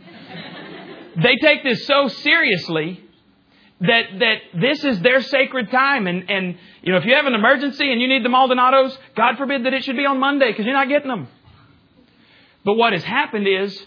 they 1.16 1.38
take 1.42 1.64
this 1.64 1.86
so 1.88 2.10
seriously 2.10 3.02
that, 3.80 4.04
that 4.20 4.38
this 4.60 4.84
is 4.84 5.00
their 5.00 5.22
sacred 5.22 5.72
time. 5.72 6.08
And, 6.08 6.30
and, 6.30 6.58
you 6.88 6.94
know, 6.94 7.00
if 7.00 7.06
you 7.06 7.15
have 7.15 7.25
an 7.25 7.34
emergency 7.34 7.91
and 7.91 8.00
you 8.00 8.08
need 8.08 8.24
the 8.24 8.29
Maldonados, 8.29 8.98
God 9.13 9.36
forbid 9.36 9.65
that 9.65 9.74
it 9.74 9.84
should 9.84 9.98
be 9.98 10.06
on 10.06 10.22
Monday 10.22 10.50
because 10.50 10.63
you're 10.63 10.74
not 10.74 10.88
getting 10.88 11.10
them. 11.10 11.27
But 12.63 12.75
what 12.75 12.94
has 12.94 13.03
happened 13.03 13.46
is 13.46 13.77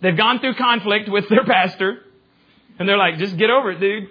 they've 0.00 0.16
gone 0.16 0.38
through 0.38 0.54
conflict 0.54 1.08
with 1.08 1.28
their 1.28 1.44
pastor 1.44 1.98
and 2.78 2.88
they're 2.88 2.96
like, 2.96 3.18
just 3.18 3.36
get 3.36 3.50
over 3.50 3.72
it, 3.72 3.80
dude. 3.80 4.08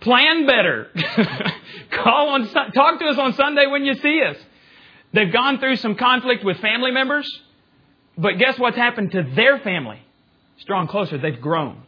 Plan 0.00 0.44
better. 0.46 0.90
Call 1.90 2.28
on, 2.34 2.48
talk 2.50 2.98
to 2.98 3.06
us 3.06 3.16
on 3.16 3.32
Sunday 3.32 3.66
when 3.66 3.86
you 3.86 3.94
see 3.94 4.20
us. 4.20 4.36
They've 5.14 5.32
gone 5.32 5.58
through 5.58 5.76
some 5.76 5.94
conflict 5.94 6.44
with 6.44 6.58
family 6.58 6.90
members, 6.90 7.26
but 8.18 8.32
guess 8.32 8.58
what's 8.58 8.76
happened 8.76 9.12
to 9.12 9.22
their 9.34 9.58
family? 9.60 10.02
Strong 10.58 10.88
closer, 10.88 11.16
they've 11.16 11.40
grown. 11.40 11.80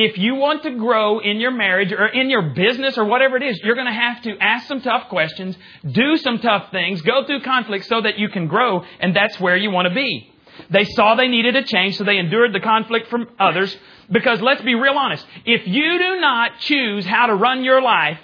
If 0.00 0.16
you 0.16 0.36
want 0.36 0.62
to 0.62 0.70
grow 0.70 1.18
in 1.18 1.40
your 1.40 1.50
marriage 1.50 1.90
or 1.90 2.06
in 2.06 2.30
your 2.30 2.50
business 2.50 2.96
or 2.96 3.04
whatever 3.04 3.36
it 3.36 3.42
is, 3.42 3.58
you're 3.64 3.74
going 3.74 3.88
to 3.88 3.92
have 3.92 4.22
to 4.22 4.38
ask 4.38 4.68
some 4.68 4.80
tough 4.80 5.08
questions, 5.08 5.58
do 5.90 6.16
some 6.16 6.38
tough 6.38 6.70
things, 6.70 7.02
go 7.02 7.26
through 7.26 7.42
conflict 7.42 7.84
so 7.86 8.00
that 8.00 8.16
you 8.16 8.28
can 8.28 8.46
grow, 8.46 8.84
and 9.00 9.16
that's 9.16 9.40
where 9.40 9.56
you 9.56 9.72
want 9.72 9.88
to 9.88 9.94
be. 9.94 10.32
They 10.70 10.84
saw 10.84 11.16
they 11.16 11.26
needed 11.26 11.56
a 11.56 11.64
change, 11.64 11.96
so 11.96 12.04
they 12.04 12.16
endured 12.18 12.52
the 12.52 12.60
conflict 12.60 13.08
from 13.08 13.28
others. 13.40 13.76
Because 14.08 14.40
let's 14.40 14.62
be 14.62 14.76
real 14.76 14.96
honest. 14.96 15.26
If 15.44 15.66
you 15.66 15.98
do 15.98 16.20
not 16.20 16.60
choose 16.60 17.04
how 17.04 17.26
to 17.26 17.34
run 17.34 17.64
your 17.64 17.82
life, 17.82 18.20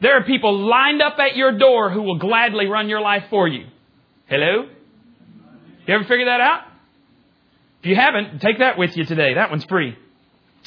there 0.00 0.18
are 0.18 0.24
people 0.24 0.66
lined 0.66 1.00
up 1.00 1.16
at 1.20 1.36
your 1.36 1.56
door 1.58 1.90
who 1.90 2.02
will 2.02 2.18
gladly 2.18 2.66
run 2.66 2.88
your 2.88 3.00
life 3.00 3.26
for 3.30 3.46
you. 3.46 3.66
Hello? 4.26 4.66
You 5.86 5.94
ever 5.94 6.02
figure 6.02 6.26
that 6.26 6.40
out? 6.40 6.62
If 7.82 7.86
you 7.86 7.94
haven't, 7.94 8.40
take 8.40 8.58
that 8.58 8.76
with 8.76 8.96
you 8.96 9.04
today. 9.04 9.34
That 9.34 9.48
one's 9.48 9.64
free. 9.64 9.96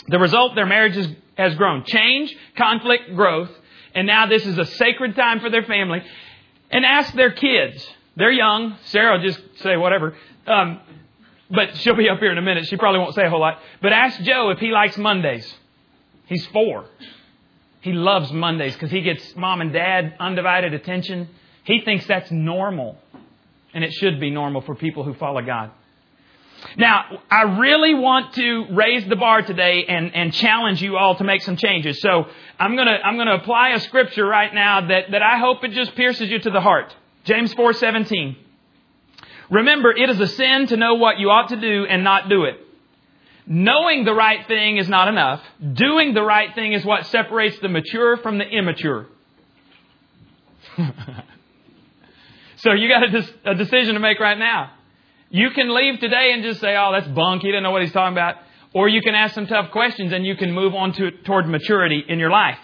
The 0.08 0.20
result, 0.20 0.56
their 0.56 0.66
marriage 0.66 0.96
has 1.38 1.56
grown. 1.56 1.84
Change, 1.86 2.36
conflict, 2.58 3.16
growth. 3.16 3.50
And 3.94 4.08
now 4.08 4.28
this 4.28 4.46
is 4.46 4.58
a 4.58 4.66
sacred 4.66 5.16
time 5.16 5.40
for 5.40 5.50
their 5.50 5.64
family. 5.64 6.04
And 6.70 6.86
ask 6.86 7.14
their 7.14 7.32
kids. 7.32 7.88
They're 8.16 8.32
young. 8.32 8.78
Sarah 8.86 9.18
will 9.18 9.24
just 9.24 9.40
say 9.60 9.78
whatever. 9.78 10.16
Um, 10.48 10.80
but 11.50 11.78
she'll 11.78 11.96
be 11.96 12.10
up 12.10 12.20
here 12.20 12.32
in 12.32 12.38
a 12.38 12.42
minute. 12.42 12.68
She 12.68 12.78
probably 12.78 13.00
won't 13.00 13.16
say 13.16 13.26
a 13.26 13.30
whole 13.30 13.40
lot. 13.40 13.60
But 13.82 13.94
ask 13.94 14.20
Joe 14.22 14.50
if 14.50 14.60
he 14.60 14.70
likes 14.72 14.98
Mondays. 14.98 15.54
He's 16.28 16.46
four. 16.48 16.86
He 17.82 17.94
loves 17.94 18.32
Mondays 18.32 18.74
because 18.74 18.90
he 18.90 19.02
gets 19.02 19.36
mom 19.36 19.62
and 19.62 19.72
dad 19.72 20.16
undivided 20.20 20.74
attention. 20.74 21.30
He 21.64 21.82
thinks 21.82 22.06
that's 22.08 22.32
normal. 22.32 22.98
And 23.74 23.84
it 23.84 23.94
should 23.94 24.20
be 24.20 24.32
normal 24.32 24.62
for 24.62 24.76
people 24.76 25.04
who 25.04 25.14
follow 25.14 25.42
God. 25.42 25.72
Now, 26.78 27.22
I 27.30 27.44
really 27.60 27.94
want 27.94 28.34
to 28.34 28.66
raise 28.72 29.06
the 29.08 29.16
bar 29.16 29.42
today 29.42 29.86
and, 29.88 30.14
and 30.16 30.34
challenge 30.34 30.82
you 30.82 30.98
all 30.98 31.16
to 31.16 31.24
make 31.24 31.42
some 31.42 31.58
changes. 31.58 32.02
So 32.02 32.26
I'm 32.60 32.76
gonna, 32.76 33.00
I'm 33.04 33.18
gonna 33.18 33.36
apply 33.36 33.70
a 33.70 33.80
scripture 33.80 34.26
right 34.26 34.54
now 34.54 34.88
that, 34.88 35.12
that 35.12 35.22
I 35.22 35.38
hope 35.38 35.64
it 35.64 35.72
just 35.72 35.96
pierces 35.96 36.30
you 36.30 36.40
to 36.40 36.50
the 36.50 36.62
heart. 36.62 36.94
James 37.26 37.54
4:17. 37.54 38.38
Remember, 39.50 39.92
it 39.92 40.10
is 40.10 40.20
a 40.20 40.28
sin 40.28 40.68
to 40.68 40.78
know 40.78 40.96
what 40.96 41.20
you 41.20 41.30
ought 41.30 41.50
to 41.50 41.56
do 41.56 41.86
and 41.86 42.04
not 42.04 42.30
do 42.30 42.46
it. 42.46 42.60
Knowing 43.48 44.06
the 44.06 44.14
right 44.14 44.48
thing 44.48 44.78
is 44.78 44.90
not 44.90 45.08
enough. 45.08 45.42
Doing 45.74 46.16
the 46.16 46.24
right 46.24 46.54
thing 46.56 46.74
is 46.74 46.84
what 46.84 47.06
separates 47.08 47.60
the 47.60 47.70
mature 47.70 48.18
from 48.18 48.40
the 48.40 48.46
immature. 48.46 49.06
so 52.58 52.74
you 52.74 52.90
got 52.90 53.04
a, 53.04 53.52
a, 53.52 53.56
decision 53.56 53.94
to 53.94 54.00
make 54.00 54.20
right 54.20 54.38
now. 54.38 54.72
You 55.30 55.50
can 55.52 55.74
leave 55.74 56.00
today 56.00 56.32
and 56.34 56.44
just 56.44 56.62
say, 56.62 56.76
oh, 56.78 56.92
that's 56.94 57.08
bunk. 57.10 57.42
He 57.42 57.50
didn't 57.50 57.64
know 57.64 57.72
what 57.72 57.82
he's 57.82 57.92
talking 57.92 58.14
about. 58.14 58.36
Or 58.74 58.88
you 58.88 59.02
can 59.02 59.16
ask 59.16 59.34
some 59.34 59.48
tough 59.48 59.72
questions 59.72 60.12
and 60.14 60.26
you 60.26 60.36
can 60.36 60.52
move 60.52 60.76
on 60.76 60.94
to, 60.94 61.12
toward 61.24 61.48
maturity 61.48 62.04
in 62.08 62.20
your 62.20 62.30
life. 62.30 62.58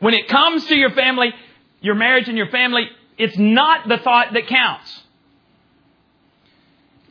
When 0.00 0.14
it 0.14 0.28
comes 0.28 0.66
to 0.66 0.76
your 0.76 0.90
family, 0.90 1.32
your 1.80 1.94
marriage 1.94 2.28
and 2.28 2.36
your 2.36 2.50
family, 2.50 2.88
it's 3.16 3.36
not 3.36 3.88
the 3.88 3.98
thought 3.98 4.32
that 4.32 4.46
counts. 4.46 5.02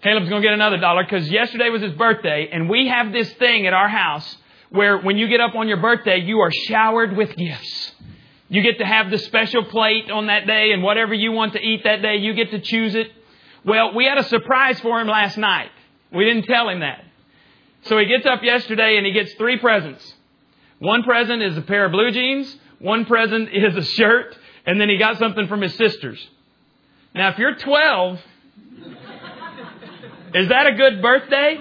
Caleb's 0.01 0.29
going 0.29 0.41
to 0.41 0.47
get 0.47 0.53
another 0.53 0.77
dollar 0.77 1.03
because 1.03 1.29
yesterday 1.29 1.69
was 1.69 1.81
his 1.81 1.93
birthday, 1.93 2.49
and 2.51 2.69
we 2.69 2.87
have 2.87 3.11
this 3.11 3.31
thing 3.33 3.65
at 3.65 3.73
our 3.73 3.89
house 3.89 4.37
where 4.69 4.99
when 4.99 5.17
you 5.17 5.27
get 5.27 5.41
up 5.41 5.55
on 5.55 5.67
your 5.67 5.77
birthday, 5.77 6.19
you 6.19 6.39
are 6.39 6.51
showered 6.51 7.15
with 7.15 7.35
gifts. 7.35 7.93
You 8.49 8.61
get 8.61 8.77
to 8.77 8.85
have 8.85 9.09
the 9.09 9.17
special 9.17 9.65
plate 9.65 10.09
on 10.11 10.27
that 10.27 10.45
day, 10.45 10.71
and 10.71 10.83
whatever 10.83 11.13
you 11.13 11.31
want 11.31 11.53
to 11.53 11.59
eat 11.59 11.83
that 11.83 12.01
day, 12.01 12.17
you 12.17 12.33
get 12.33 12.51
to 12.51 12.59
choose 12.59 12.95
it. 12.95 13.11
Well, 13.67 13.93
we 13.93 14.05
had 14.05 14.17
a 14.17 14.23
surprise 14.23 14.79
for 14.79 15.01
him 15.01 15.07
last 15.07 15.37
night. 15.37 15.69
We 16.13 16.23
didn't 16.23 16.45
tell 16.45 16.69
him 16.69 16.79
that. 16.79 17.03
So 17.83 17.97
he 17.97 18.05
gets 18.05 18.25
up 18.25 18.41
yesterday 18.41 18.95
and 18.95 19.05
he 19.05 19.11
gets 19.11 19.33
three 19.33 19.57
presents. 19.57 20.13
One 20.79 21.03
present 21.03 21.43
is 21.43 21.57
a 21.57 21.61
pair 21.61 21.85
of 21.85 21.91
blue 21.91 22.11
jeans, 22.11 22.55
one 22.79 23.03
present 23.03 23.49
is 23.53 23.75
a 23.75 23.83
shirt, 23.83 24.37
and 24.65 24.79
then 24.79 24.87
he 24.87 24.97
got 24.97 25.17
something 25.17 25.47
from 25.47 25.61
his 25.61 25.75
sisters. 25.75 26.25
Now, 27.13 27.29
if 27.29 27.37
you're 27.37 27.55
12 27.55 28.19
is 30.33 30.49
that 30.49 30.67
a 30.67 30.73
good 30.73 31.01
birthday? 31.01 31.57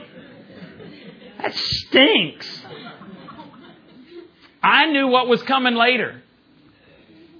That 1.41 1.55
stinks. 1.55 2.63
I 4.63 4.87
knew 4.87 5.09
what 5.09 5.29
was 5.29 5.43
coming 5.43 5.75
later. 5.75 6.23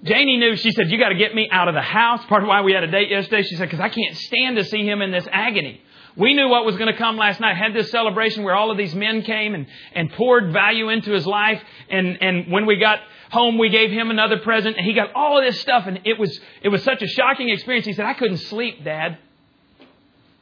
Janie 0.03 0.37
knew, 0.37 0.57
she 0.57 0.71
said, 0.73 0.91
You 0.91 0.99
got 0.99 1.09
to 1.11 1.15
get 1.15 1.35
me 1.35 1.49
out 1.51 1.69
of 1.69 1.75
the 1.75 1.83
house. 1.83 2.25
Part 2.27 2.43
of 2.43 2.49
why 2.49 2.63
we 2.63 2.73
had 2.73 2.85
a 2.85 2.91
date 2.91 3.11
yesterday, 3.11 3.43
she 3.43 3.57
said, 3.57 3.65
Because 3.65 3.81
I 3.81 3.89
can't 3.89 4.17
stand 4.17 4.57
to 4.57 4.65
see 4.65 4.87
him 4.87 5.03
in 5.03 5.11
this 5.11 5.27
agony. 5.31 5.81
We 6.17 6.33
knew 6.33 6.49
what 6.49 6.65
was 6.65 6.77
going 6.77 6.91
to 6.91 6.97
come 6.97 7.17
last 7.17 7.41
night. 7.41 7.57
Had 7.57 7.75
this 7.75 7.91
celebration 7.91 8.43
where 8.43 8.55
all 8.55 8.71
of 8.71 8.79
these 8.79 8.95
men 8.95 9.23
came 9.23 9.55
and, 9.55 9.67
and 9.95 10.11
poured 10.13 10.53
value 10.53 10.89
into 10.89 11.13
his 11.13 11.27
life. 11.27 11.63
And, 11.91 12.23
and 12.23 12.51
when 12.51 12.65
we 12.65 12.77
got 12.77 13.01
home, 13.31 13.59
we 13.59 13.69
gave 13.69 13.91
him 13.91 14.11
another 14.11 14.39
present 14.39 14.77
and 14.79 14.87
he 14.87 14.95
got 14.95 15.13
all 15.15 15.39
of 15.39 15.45
this 15.45 15.61
stuff. 15.61 15.87
And 15.87 16.01
it 16.05 16.19
was, 16.19 16.41
it 16.63 16.71
was 16.71 16.83
such 16.85 17.03
a 17.03 17.07
shocking 17.07 17.51
experience. 17.51 17.87
He 17.87 17.93
said, 17.93 18.07
I 18.07 18.15
couldn't 18.15 18.39
sleep, 18.39 18.83
Dad. 18.83 19.19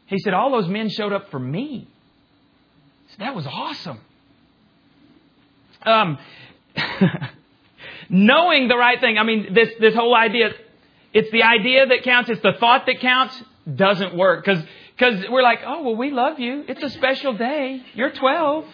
He 0.07 0.19
said, 0.19 0.33
All 0.33 0.53
those 0.53 0.69
men 0.69 0.90
showed 0.90 1.12
up 1.12 1.31
for 1.31 1.40
me. 1.40 1.88
Said, 3.09 3.21
that 3.21 3.35
was 3.35 3.47
awesome. 3.47 4.01
Um, 5.83 6.19
knowing 8.09 8.69
the 8.69 8.77
right 8.77 9.01
thing, 9.01 9.19
I 9.19 9.23
mean, 9.23 9.55
this, 9.55 9.71
this 9.81 9.95
whole 9.95 10.14
idea, 10.14 10.51
it's 11.12 11.31
the 11.31 11.43
idea 11.43 11.87
that 11.87 12.03
counts, 12.03 12.31
it's 12.31 12.43
the 12.43 12.55
thought 12.59 12.87
that 12.87 13.01
counts, 13.01 13.40
doesn't 13.73 14.14
work. 14.14 14.45
Because 14.45 14.62
because 14.97 15.25
we're 15.29 15.43
like, 15.43 15.61
oh, 15.67 15.83
well, 15.83 15.97
we 15.97 16.11
love 16.11 16.38
you. 16.38 16.64
It's 16.69 16.83
a 16.83 16.90
special 16.90 17.33
day. 17.37 17.83
You're 17.95 18.12
12. 18.12 18.64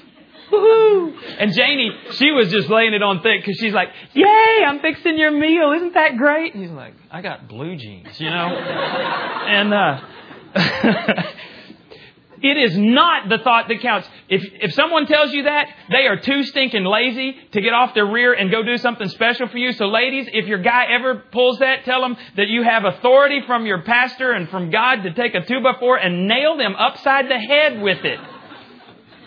Woo-hoo. 0.53 1.19
And 1.39 1.53
Janie, 1.53 1.93
she 2.13 2.31
was 2.31 2.51
just 2.51 2.69
laying 2.69 2.93
it 2.93 3.03
on 3.03 3.23
thick 3.23 3.41
because 3.41 3.59
she's 3.59 3.73
like, 3.73 3.89
Yay, 4.15 4.65
I'm 4.67 4.81
fixing 4.81 5.17
your 5.17 5.31
meal. 5.31 5.73
Isn't 5.73 5.95
that 5.95 6.17
great? 6.17 6.55
And 6.55 6.63
he's 6.63 6.73
like, 6.73 6.95
I 7.11 7.23
got 7.23 7.49
blue 7.49 7.77
jeans, 7.77 8.21
you 8.21 8.29
know? 8.29 8.49
and, 8.49 9.73
uh, 9.73 10.01
it 12.43 12.57
is 12.57 12.77
not 12.77 13.29
the 13.29 13.39
thought 13.39 13.69
that 13.69 13.81
counts. 13.81 14.09
If, 14.29 14.43
if 14.63 14.73
someone 14.75 15.07
tells 15.07 15.33
you 15.33 15.45
that, 15.45 15.69
they 15.91 16.07
are 16.07 16.19
too 16.19 16.43
stinking 16.45 16.85
lazy 16.85 17.37
to 17.53 17.61
get 17.61 17.73
off 17.73 17.95
their 17.95 18.07
rear 18.07 18.33
and 18.33 18.51
go 18.51 18.63
do 18.63 18.79
something 18.79 19.09
special 19.09 19.49
for 19.49 19.59
you. 19.59 19.73
So 19.73 19.87
ladies, 19.89 20.29
if 20.33 20.47
your 20.47 20.59
guy 20.59 20.87
ever 20.91 21.17
pulls 21.33 21.59
that, 21.59 21.85
tell 21.85 22.05
him 22.05 22.17
that 22.37 22.49
you 22.49 22.63
have 22.63 22.85
authority 22.85 23.43
from 23.47 23.67
your 23.67 23.83
pastor 23.83 24.33
and 24.33 24.49
from 24.49 24.71
God 24.71 25.03
to 25.03 25.13
take 25.13 25.35
a 25.35 25.45
two 25.45 25.61
by 25.63 25.75
four 25.79 25.97
and 25.97 26.29
nail 26.29 26.57
them 26.57 26.75
upside 26.77 27.29
the 27.29 27.39
head 27.39 27.81
with 27.81 28.05
it 28.05 28.21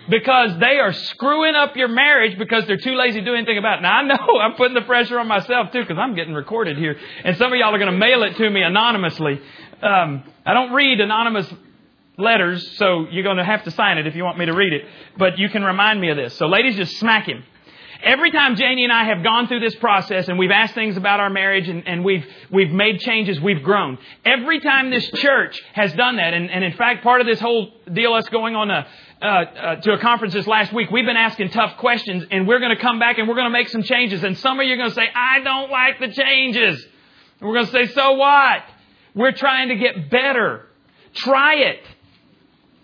because 0.10 0.60
they 0.60 0.80
are 0.80 0.92
screwing 0.92 1.56
up 1.56 1.76
your 1.76 1.88
marriage 1.88 2.38
because 2.38 2.66
they're 2.66 2.78
too 2.78 2.96
lazy 2.96 3.20
to 3.20 3.26
do 3.26 3.36
anything 3.36 3.58
about 3.58 3.80
it. 3.80 3.82
Now 3.84 3.94
I 3.94 4.04
know 4.04 4.18
I'm 4.42 4.56
putting 4.56 4.76
the 4.76 4.82
pressure 4.82 5.20
on 5.20 5.28
myself 5.28 5.72
too 5.72 5.82
because 5.82 5.98
I'm 5.98 6.16
getting 6.16 6.34
recorded 6.34 6.78
here, 6.78 6.98
and 7.24 7.38
some 7.38 7.54
of 7.54 7.60
y'all 7.60 7.74
are 7.74 7.80
going 7.80 7.92
to 7.92 7.98
mail 7.98 8.24
it 8.24 8.36
to 8.38 8.50
me 8.50 8.62
anonymously. 8.62 9.40
Um, 9.82 10.24
I 10.46 10.54
don't 10.54 10.74
read 10.74 11.00
anonymous 11.00 11.52
letters, 12.18 12.78
so 12.78 13.08
you're 13.10 13.24
going 13.24 13.38
to 13.38 13.44
have 13.44 13.64
to 13.64 13.72
sign 13.72 13.98
it 13.98 14.08
if 14.08 14.16
you 14.16 14.24
want 14.24 14.38
me 14.38 14.46
to 14.46 14.54
read 14.54 14.74
it. 14.74 14.86
But 15.18 15.40
you 15.40 15.50
can 15.50 15.64
remind 15.64 16.00
me 16.00 16.10
of 16.10 16.18
this. 16.18 16.36
So 16.36 16.48
ladies, 16.48 16.76
just 16.76 16.98
smack 16.98 17.28
him. 17.28 17.44
Every 18.04 18.32
time 18.32 18.58
Janie 18.58 18.84
and 18.84 18.92
I 18.92 19.06
have 19.06 19.24
gone 19.24 19.48
through 19.48 19.62
this 19.62 19.76
process 19.76 20.28
and 20.28 20.38
we've 20.38 20.52
asked 20.52 20.74
things 20.74 20.98
about 20.98 21.22
our 21.22 21.30
marriage 21.30 21.70
and, 21.70 21.88
and 21.88 22.04
we've, 22.04 22.26
we've 22.52 22.70
made 22.70 23.00
changes, 23.00 23.40
we've 23.40 23.64
grown. 23.64 23.98
Every 24.26 24.60
time 24.60 24.90
this 24.90 25.10
church 25.12 25.62
has 25.72 25.94
done 25.94 26.18
that, 26.18 26.34
and, 26.34 26.52
and 26.52 26.66
in 26.66 26.74
fact, 26.74 27.02
part 27.02 27.22
of 27.22 27.28
this 27.28 27.40
whole 27.40 27.72
deal, 27.92 28.12
us 28.12 28.28
going 28.28 28.58
on 28.58 28.70
a, 28.70 28.88
uh, 29.22 29.26
uh, 29.26 29.76
to 29.78 29.94
a 29.94 30.00
conference 30.00 30.34
this 30.34 30.46
last 30.46 30.74
week, 30.74 30.92
we've 30.92 31.06
been 31.06 31.16
asking 31.16 31.52
tough 31.52 31.78
questions, 31.78 32.26
and 32.30 32.46
we're 32.46 32.60
going 32.60 32.76
to 32.76 32.82
come 32.82 33.00
back 33.00 33.20
and 33.20 33.28
we're 33.30 33.36
going 33.36 33.48
to 33.48 33.58
make 33.58 33.70
some 33.70 33.84
changes. 33.84 34.22
And 34.22 34.38
some 34.38 34.60
of 34.60 34.66
you 34.66 34.74
are 34.74 34.78
going 34.78 34.90
to 34.90 34.96
say, 34.96 35.08
I 35.16 35.40
don't 35.40 35.72
like 35.72 36.02
the 36.02 36.10
changes. 36.10 36.86
And 37.40 37.48
we're 37.48 37.56
going 37.56 37.68
to 37.68 37.72
say, 37.72 37.88
so 37.94 38.12
what? 38.14 38.64
We're 39.16 39.32
trying 39.32 39.70
to 39.70 39.76
get 39.76 40.10
better. 40.10 40.66
Try 41.14 41.56
it. 41.56 41.80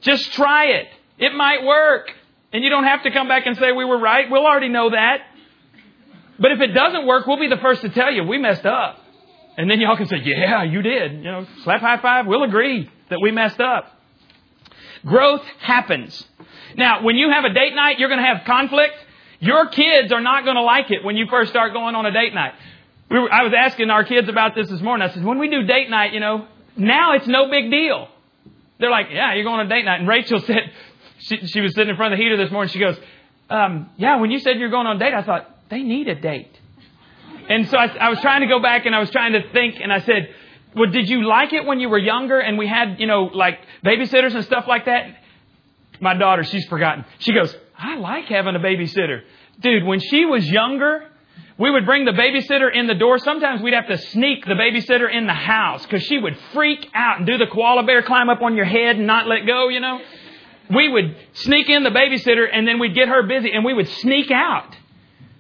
Just 0.02 0.32
try 0.34 0.66
it. 0.66 0.88
It 1.18 1.34
might 1.34 1.64
work. 1.64 2.12
And 2.52 2.64
you 2.64 2.70
don't 2.70 2.86
have 2.86 3.04
to 3.04 3.12
come 3.12 3.28
back 3.28 3.46
and 3.46 3.56
say 3.58 3.72
we 3.72 3.86
were 3.86 4.00
right. 4.00 4.26
We'll 4.30 4.46
already 4.46 4.70
know 4.70 4.90
that. 4.90 5.22
But 6.40 6.52
if 6.52 6.62
it 6.62 6.68
doesn't 6.74 7.06
work, 7.06 7.28
we'll 7.28 7.40
be 7.40 7.50
the 7.50 7.58
first 7.58 7.82
to 7.82 7.90
tell 7.90 8.12
you 8.12 8.24
we 8.24 8.38
messed 8.38 8.66
up. 8.66 8.98
And 9.58 9.70
then 9.70 9.82
y'all 9.82 9.98
can 9.98 10.08
say, 10.08 10.18
yeah, 10.24 10.64
you 10.64 10.82
did. 10.82 11.14
You 11.18 11.32
know, 11.32 11.48
slap 11.64 11.82
high 11.82 11.98
five. 12.02 12.26
We'll 12.26 12.44
agree 12.44 12.90
that 13.10 13.20
we 13.22 13.32
messed 13.32 13.60
up. 13.60 13.92
Growth 15.06 15.44
happens. 15.60 16.26
Now, 16.76 17.04
when 17.04 17.18
you 17.18 17.30
have 17.30 17.44
a 17.44 17.54
date 17.54 17.76
night, 17.76 18.00
you're 18.00 18.10
going 18.10 18.22
to 18.22 18.26
have 18.26 18.46
conflict. 18.46 18.94
Your 19.40 19.68
kids 19.68 20.12
are 20.12 20.22
not 20.22 20.44
going 20.44 20.56
to 20.56 20.62
like 20.62 20.92
it 20.92 21.04
when 21.04 21.18
you 21.18 21.28
first 21.30 21.50
start 21.50 21.74
going 21.74 21.96
on 21.96 22.06
a 22.06 22.12
date 22.12 22.34
night. 22.34 22.54
We 23.10 23.20
were, 23.20 23.32
I 23.32 23.44
was 23.44 23.54
asking 23.58 23.90
our 23.90 24.04
kids 24.04 24.30
about 24.30 24.56
this 24.56 24.70
this 24.70 24.82
morning. 24.82 25.10
I 25.10 25.14
said, 25.14 25.24
when 25.24 25.40
we 25.40 25.50
do 25.50 25.64
date 25.64 25.90
night, 25.90 26.14
you 26.14 26.20
know, 26.20 26.48
now 26.78 27.14
it's 27.14 27.28
no 27.28 27.50
big 27.50 27.72
deal. 27.72 28.08
They're 28.80 28.90
like, 28.90 29.08
yeah, 29.12 29.34
you're 29.34 29.44
going 29.44 29.60
on 29.60 29.66
a 29.66 29.70
date 29.70 29.86
night. 29.86 30.00
And 30.00 30.08
Rachel 30.08 30.40
said, 30.48 30.72
she, 31.20 31.48
she 31.48 31.62
was 31.62 31.74
sitting 31.76 31.90
in 31.90 31.98
front 31.98 32.14
of 32.14 32.18
the 32.18 32.24
heater 32.24 32.38
this 32.38 32.52
morning. 32.52 32.72
She 32.72 32.80
goes, 32.80 32.98
um, 33.50 33.90
yeah, 33.98 34.20
when 34.20 34.32
you 34.32 34.40
said 34.40 34.58
you're 34.58 34.70
going 34.70 34.88
on 34.88 34.96
a 34.96 35.00
date, 35.00 35.14
I 35.14 35.24
thought, 35.24 35.48
they 35.70 35.84
need 35.84 36.08
a 36.08 36.16
date. 36.16 36.58
And 37.48 37.70
so 37.70 37.78
I, 37.78 37.86
I 37.86 38.10
was 38.10 38.20
trying 38.22 38.42
to 38.42 38.48
go 38.48 38.62
back 38.62 38.86
and 38.86 38.96
I 38.96 39.00
was 39.00 39.10
trying 39.10 39.34
to 39.34 39.52
think 39.52 39.76
and 39.82 39.92
I 39.92 40.00
said, 40.02 40.34
well, 40.76 40.90
did 40.90 41.10
you 41.10 41.28
like 41.28 41.52
it 41.52 41.66
when 41.66 41.80
you 41.80 41.90
were 41.90 41.98
younger 41.98 42.40
and 42.40 42.58
we 42.58 42.68
had, 42.68 43.00
you 43.00 43.08
know, 43.08 43.24
like 43.24 43.60
babysitters 43.84 44.36
and 44.36 44.46
stuff 44.46 44.66
like 44.68 44.86
that? 44.86 45.16
My 46.00 46.14
daughter, 46.14 46.44
she's 46.44 46.66
forgotten. 46.66 47.06
She 47.20 47.34
goes, 47.34 47.56
I 47.78 47.98
like 47.98 48.26
having 48.26 48.56
a 48.56 48.60
babysitter. 48.60 49.22
Dude, 49.60 49.84
when 49.84 50.00
she 50.00 50.26
was 50.26 50.48
younger, 50.48 51.09
we 51.58 51.70
would 51.70 51.86
bring 51.86 52.06
the 52.06 52.12
babysitter 52.12 52.74
in 52.74 52.88
the 52.88 52.96
door. 52.96 53.20
Sometimes 53.20 53.62
we'd 53.62 53.74
have 53.74 53.88
to 53.88 53.98
sneak 53.98 54.46
the 54.46 54.54
babysitter 54.54 55.12
in 55.12 55.28
the 55.28 55.34
house 55.34 55.84
because 55.84 56.04
she 56.04 56.18
would 56.18 56.38
freak 56.54 56.88
out 56.94 57.18
and 57.18 57.28
do 57.28 57.38
the 57.38 57.48
koala 57.48 57.84
bear 57.84 58.02
climb 58.02 58.30
up 58.30 58.42
on 58.42 58.56
your 58.56 58.66
head 58.66 58.96
and 58.96 59.06
not 59.06 59.28
let 59.28 59.46
go, 59.46 59.68
you 59.68 59.80
know. 59.80 60.00
We 60.70 60.88
would 60.88 61.16
sneak 61.34 61.70
in 61.70 61.84
the 61.84 61.90
babysitter 61.90 62.48
and 62.52 62.68
then 62.68 62.80
we'd 62.80 62.96
get 62.96 63.10
her 63.10 63.24
busy 63.24 63.52
and 63.52 63.66
we 63.66 63.74
would 63.74 63.90
sneak 63.90 64.32
out 64.32 64.76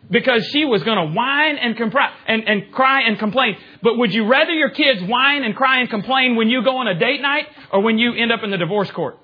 because 0.09 0.45
she 0.47 0.65
was 0.65 0.83
going 0.83 0.97
to 0.97 1.13
whine 1.13 1.57
and, 1.57 1.77
compri- 1.77 2.11
and, 2.27 2.43
and 2.47 2.71
cry 2.71 3.01
and 3.01 3.17
complain. 3.19 3.55
But 3.81 3.97
would 3.97 4.13
you 4.13 4.25
rather 4.27 4.51
your 4.51 4.71
kids 4.71 5.01
whine 5.03 5.43
and 5.43 5.55
cry 5.55 5.79
and 5.79 5.89
complain 5.89 6.35
when 6.35 6.49
you 6.49 6.63
go 6.63 6.77
on 6.77 6.87
a 6.87 6.97
date 6.97 7.21
night 7.21 7.45
or 7.71 7.81
when 7.81 7.97
you 7.97 8.13
end 8.13 8.31
up 8.31 8.43
in 8.43 8.51
the 8.51 8.57
divorce 8.57 8.89
court? 8.91 9.17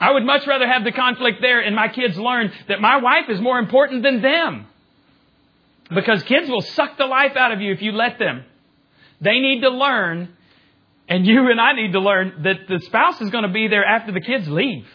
I 0.00 0.12
would 0.12 0.24
much 0.24 0.46
rather 0.46 0.66
have 0.66 0.84
the 0.84 0.92
conflict 0.92 1.38
there 1.40 1.60
and 1.60 1.74
my 1.74 1.88
kids 1.88 2.16
learn 2.16 2.52
that 2.68 2.80
my 2.80 2.98
wife 2.98 3.28
is 3.28 3.40
more 3.40 3.58
important 3.58 4.02
than 4.02 4.22
them. 4.22 4.66
Because 5.90 6.22
kids 6.24 6.48
will 6.48 6.60
suck 6.60 6.98
the 6.98 7.06
life 7.06 7.36
out 7.36 7.52
of 7.52 7.60
you 7.60 7.72
if 7.72 7.82
you 7.82 7.92
let 7.92 8.18
them. 8.18 8.44
They 9.20 9.40
need 9.40 9.62
to 9.62 9.70
learn, 9.70 10.28
and 11.08 11.26
you 11.26 11.50
and 11.50 11.60
I 11.60 11.72
need 11.72 11.92
to 11.92 12.00
learn 12.00 12.42
that 12.42 12.68
the 12.68 12.78
spouse 12.80 13.20
is 13.20 13.30
going 13.30 13.44
to 13.44 13.50
be 13.50 13.68
there 13.68 13.84
after 13.84 14.12
the 14.12 14.20
kids 14.20 14.48
leave. 14.48 14.86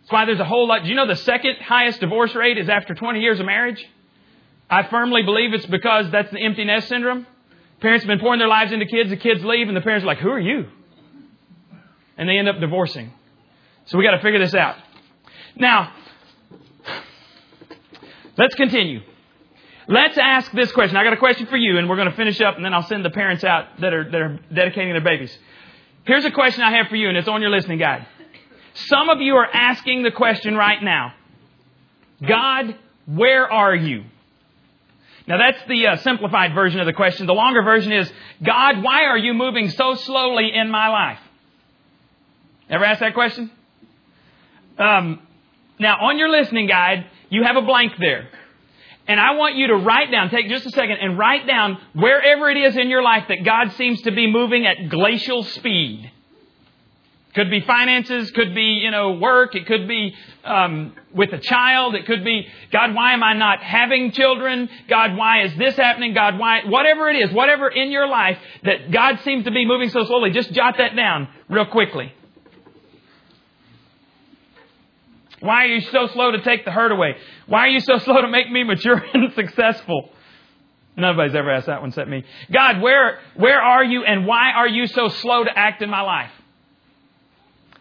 That's 0.00 0.12
why 0.12 0.26
there's 0.26 0.40
a 0.40 0.44
whole 0.44 0.68
lot. 0.68 0.82
Do 0.82 0.88
you 0.90 0.94
know 0.94 1.06
the 1.06 1.16
second 1.16 1.56
highest 1.56 2.00
divorce 2.00 2.34
rate 2.34 2.58
is 2.58 2.68
after 2.68 2.94
20 2.94 3.20
years 3.20 3.40
of 3.40 3.46
marriage? 3.46 3.84
I 4.68 4.82
firmly 4.84 5.22
believe 5.22 5.54
it's 5.54 5.66
because 5.66 6.10
that's 6.10 6.30
the 6.30 6.40
empty 6.40 6.64
nest 6.64 6.88
syndrome. 6.88 7.26
Parents 7.80 8.04
have 8.04 8.08
been 8.08 8.20
pouring 8.20 8.38
their 8.38 8.48
lives 8.48 8.72
into 8.72 8.86
kids, 8.86 9.10
the 9.10 9.16
kids 9.16 9.42
leave, 9.44 9.68
and 9.68 9.76
the 9.76 9.80
parents 9.80 10.04
are 10.04 10.06
like, 10.06 10.18
Who 10.18 10.30
are 10.30 10.40
you? 10.40 10.66
And 12.16 12.28
they 12.28 12.36
end 12.36 12.48
up 12.48 12.60
divorcing. 12.60 13.12
So 13.86 13.98
we 13.98 14.04
got 14.04 14.12
to 14.12 14.22
figure 14.22 14.38
this 14.38 14.54
out. 14.54 14.76
Now, 15.56 15.92
let's 18.36 18.54
continue. 18.54 19.00
Let's 19.86 20.16
ask 20.16 20.50
this 20.52 20.72
question. 20.72 20.96
I 20.96 21.04
got 21.04 21.12
a 21.12 21.18
question 21.18 21.46
for 21.46 21.56
you, 21.56 21.78
and 21.78 21.88
we're 21.88 21.96
going 21.96 22.10
to 22.10 22.16
finish 22.16 22.40
up, 22.40 22.56
and 22.56 22.64
then 22.64 22.72
I'll 22.72 22.86
send 22.86 23.04
the 23.04 23.10
parents 23.10 23.44
out 23.44 23.80
that 23.80 23.92
are, 23.92 24.10
that 24.10 24.20
are 24.20 24.40
dedicating 24.52 24.92
their 24.92 25.04
babies. 25.04 25.36
Here's 26.06 26.24
a 26.24 26.30
question 26.30 26.62
I 26.62 26.72
have 26.76 26.88
for 26.88 26.96
you, 26.96 27.08
and 27.08 27.18
it's 27.18 27.28
on 27.28 27.42
your 27.42 27.50
listening 27.50 27.78
guide. 27.78 28.06
Some 28.74 29.08
of 29.08 29.20
you 29.20 29.36
are 29.36 29.46
asking 29.52 30.02
the 30.02 30.10
question 30.10 30.56
right 30.56 30.82
now 30.82 31.14
God, 32.26 32.76
where 33.06 33.50
are 33.50 33.74
you? 33.74 34.04
Now 35.26 35.38
that's 35.38 35.66
the 35.68 35.86
uh, 35.86 35.96
simplified 35.98 36.54
version 36.54 36.80
of 36.80 36.86
the 36.86 36.92
question. 36.92 37.26
The 37.26 37.34
longer 37.34 37.62
version 37.62 37.92
is, 37.92 38.10
God, 38.42 38.82
why 38.82 39.04
are 39.04 39.18
you 39.18 39.34
moving 39.34 39.70
so 39.70 39.94
slowly 39.94 40.50
in 40.54 40.70
my 40.70 40.88
life? 40.88 41.18
Ever 42.68 42.84
ask 42.84 43.00
that 43.00 43.14
question? 43.14 43.50
Um, 44.78 45.20
now 45.78 45.96
on 46.00 46.18
your 46.18 46.28
listening 46.28 46.66
guide, 46.66 47.06
you 47.30 47.42
have 47.44 47.56
a 47.56 47.62
blank 47.62 47.92
there. 47.98 48.28
And 49.06 49.20
I 49.20 49.32
want 49.34 49.56
you 49.56 49.66
to 49.68 49.76
write 49.76 50.10
down, 50.10 50.30
take 50.30 50.48
just 50.48 50.64
a 50.64 50.70
second 50.70 50.96
and 51.00 51.18
write 51.18 51.46
down 51.46 51.78
wherever 51.94 52.48
it 52.48 52.56
is 52.56 52.76
in 52.76 52.88
your 52.88 53.02
life 53.02 53.24
that 53.28 53.44
God 53.44 53.72
seems 53.72 54.00
to 54.02 54.12
be 54.12 54.30
moving 54.30 54.66
at 54.66 54.88
glacial 54.88 55.42
speed. 55.42 56.10
Could 57.34 57.50
be 57.50 57.60
finances, 57.60 58.30
could 58.30 58.54
be, 58.54 58.80
you 58.82 58.92
know, 58.92 59.14
work, 59.14 59.56
it 59.56 59.66
could 59.66 59.88
be 59.88 60.14
um, 60.44 60.94
with 61.12 61.32
a 61.32 61.38
child, 61.38 61.96
it 61.96 62.06
could 62.06 62.24
be, 62.24 62.46
God, 62.70 62.94
why 62.94 63.12
am 63.12 63.24
I 63.24 63.34
not 63.34 63.60
having 63.60 64.12
children? 64.12 64.70
God, 64.88 65.16
why 65.16 65.42
is 65.42 65.54
this 65.56 65.74
happening? 65.74 66.14
God, 66.14 66.38
why, 66.38 66.60
whatever 66.64 67.10
it 67.10 67.16
is, 67.16 67.32
whatever 67.32 67.68
in 67.68 67.90
your 67.90 68.06
life 68.06 68.38
that 68.62 68.92
God 68.92 69.18
seems 69.24 69.44
to 69.44 69.50
be 69.50 69.66
moving 69.66 69.90
so 69.90 70.04
slowly, 70.04 70.30
just 70.30 70.52
jot 70.52 70.76
that 70.78 70.94
down 70.94 71.28
real 71.48 71.66
quickly. 71.66 72.14
Why 75.44 75.64
are 75.64 75.66
you 75.66 75.82
so 75.82 76.06
slow 76.06 76.30
to 76.30 76.40
take 76.40 76.64
the 76.64 76.70
hurt 76.70 76.90
away? 76.90 77.16
Why 77.46 77.66
are 77.66 77.68
you 77.68 77.80
so 77.80 77.98
slow 78.06 78.22
to 78.22 78.28
make 78.28 78.50
me 78.50 78.64
mature 78.64 78.96
and 79.14 79.30
successful? 79.34 80.08
Nobody's 80.96 81.34
ever 81.34 81.50
asked 81.50 81.66
that 81.66 81.82
one 81.82 81.90
except 81.90 82.08
me. 82.08 82.24
God, 82.50 82.80
where, 82.80 83.18
where 83.36 83.60
are 83.60 83.84
you 83.84 84.04
and 84.04 84.26
why 84.26 84.52
are 84.52 84.68
you 84.68 84.86
so 84.86 85.08
slow 85.08 85.44
to 85.44 85.50
act 85.54 85.82
in 85.82 85.90
my 85.90 86.00
life? 86.00 86.30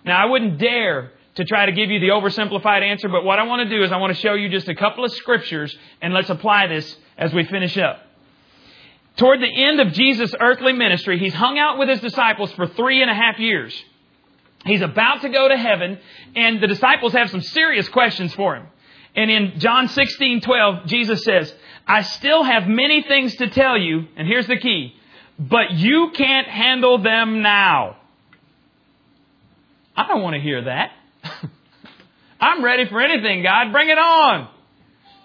Now, 0.04 0.22
I 0.22 0.26
wouldn't 0.26 0.58
dare 0.58 1.12
to 1.36 1.46
try 1.46 1.66
to 1.68 1.72
give 1.72 1.90
you 1.90 2.02
the 2.02 2.10
oversimplified 2.10 2.82
answer, 2.82 3.08
but 3.08 3.24
what 3.24 3.40
I 3.40 3.44
want 3.44 3.70
to 3.70 3.74
do 3.74 3.82
is 3.82 3.94
I 3.94 3.98
want 3.98 4.14
to 4.14 4.20
show 4.20 4.34
you 4.34 4.50
just 4.50 4.68
a 4.68 4.76
couple 4.76 5.06
of 5.06 5.14
scriptures 5.14 5.74
and 6.02 6.14
let's 6.14 6.30
apply 6.30 6.68
this 6.68 6.98
as 7.18 7.34
we 7.34 7.46
finish 7.46 7.78
up. 7.78 8.02
Toward 9.16 9.40
the 9.40 9.64
end 9.64 9.80
of 9.80 9.94
Jesus' 9.94 10.36
earthly 10.38 10.74
ministry, 10.74 11.18
he's 11.18 11.34
hung 11.34 11.58
out 11.58 11.78
with 11.78 11.88
his 11.88 12.02
disciples 12.02 12.52
for 12.54 12.68
three 12.68 13.02
and 13.02 13.10
a 13.10 13.14
half 13.14 13.40
years. 13.40 13.74
He's 14.66 14.82
about 14.82 15.22
to 15.22 15.30
go 15.30 15.48
to 15.48 15.58
heaven, 15.58 16.00
and 16.36 16.62
the 16.62 16.68
disciples 16.68 17.14
have 17.14 17.30
some 17.30 17.42
serious 17.42 17.88
questions 17.90 18.34
for 18.34 18.56
him. 18.56 18.68
And 19.16 19.30
in 19.30 19.60
John 19.60 19.90
16, 19.90 20.42
12, 20.42 20.86
Jesus 20.86 21.24
says, 21.24 21.54
I 21.88 22.02
still 22.02 22.44
have 22.44 22.68
many 22.68 23.04
things 23.04 23.36
to 23.36 23.50
tell 23.50 23.78
you, 23.78 24.06
and 24.16 24.28
here's 24.28 24.48
the 24.48 24.58
key, 24.58 24.96
but 25.38 25.72
you 25.72 26.12
can't 26.16 26.48
handle 26.48 26.98
them 27.00 27.42
now. 27.42 27.98
I 29.96 30.08
don't 30.08 30.22
want 30.22 30.36
to 30.36 30.42
hear 30.42 30.64
that. 30.64 30.92
I'm 32.40 32.64
ready 32.64 32.88
for 32.88 33.02
anything, 33.02 33.44
God. 33.44 33.72
Bring 33.72 33.90
it 33.90 33.98
on. 33.98 34.50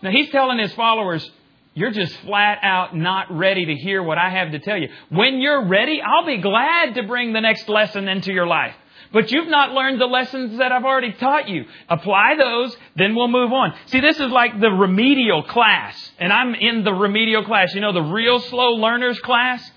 Now 0.02 0.10
he's 0.10 0.30
telling 0.30 0.58
his 0.58 0.72
followers, 0.74 1.28
you're 1.74 1.90
just 1.90 2.14
flat 2.18 2.58
out 2.62 2.94
not 2.96 3.30
ready 3.30 3.66
to 3.66 3.74
hear 3.74 4.02
what 4.02 4.18
I 4.18 4.30
have 4.30 4.52
to 4.52 4.58
tell 4.58 4.76
you. 4.76 4.88
When 5.10 5.38
you're 5.40 5.66
ready, 5.66 6.00
I'll 6.02 6.26
be 6.26 6.38
glad 6.38 6.94
to 6.94 7.04
bring 7.04 7.32
the 7.32 7.40
next 7.40 7.68
lesson 7.68 8.08
into 8.08 8.32
your 8.32 8.46
life. 8.46 8.74
But 9.12 9.32
you've 9.32 9.48
not 9.48 9.72
learned 9.72 10.00
the 10.00 10.06
lessons 10.06 10.58
that 10.58 10.72
I've 10.72 10.84
already 10.84 11.12
taught 11.12 11.48
you. 11.48 11.64
Apply 11.88 12.36
those, 12.36 12.76
then 12.96 13.14
we'll 13.14 13.28
move 13.28 13.52
on. 13.52 13.74
See, 13.86 14.00
this 14.00 14.20
is 14.20 14.30
like 14.30 14.60
the 14.60 14.70
remedial 14.70 15.42
class. 15.42 16.12
And 16.18 16.32
I'm 16.32 16.54
in 16.54 16.84
the 16.84 16.92
remedial 16.92 17.44
class. 17.44 17.74
You 17.74 17.80
know, 17.80 17.92
the 17.92 18.02
real 18.02 18.40
slow 18.40 18.74
learners 18.74 19.18
class? 19.20 19.70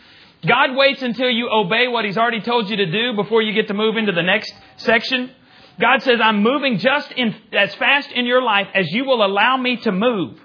God 0.46 0.76
waits 0.76 1.02
until 1.02 1.30
you 1.30 1.50
obey 1.52 1.88
what 1.88 2.06
He's 2.06 2.18
already 2.18 2.42
told 2.42 2.70
you 2.70 2.78
to 2.78 2.92
do 2.92 3.14
before 3.16 3.42
you 3.42 3.54
get 3.54 3.68
to 3.68 3.74
move 3.74 3.96
into 3.96 4.12
the 4.12 4.24
next 4.24 4.54
section. 4.78 5.32
God 5.80 6.02
says, 6.02 6.20
I'm 6.22 6.44
moving 6.44 6.78
just 6.78 7.12
in, 7.12 7.36
as 7.54 7.74
fast 7.76 8.12
in 8.12 8.26
your 8.26 8.42
life 8.42 8.68
as 8.74 8.92
you 8.92 9.06
will 9.06 9.24
allow 9.24 9.58
me 9.58 9.78
to 9.78 9.92
move. 9.92 10.40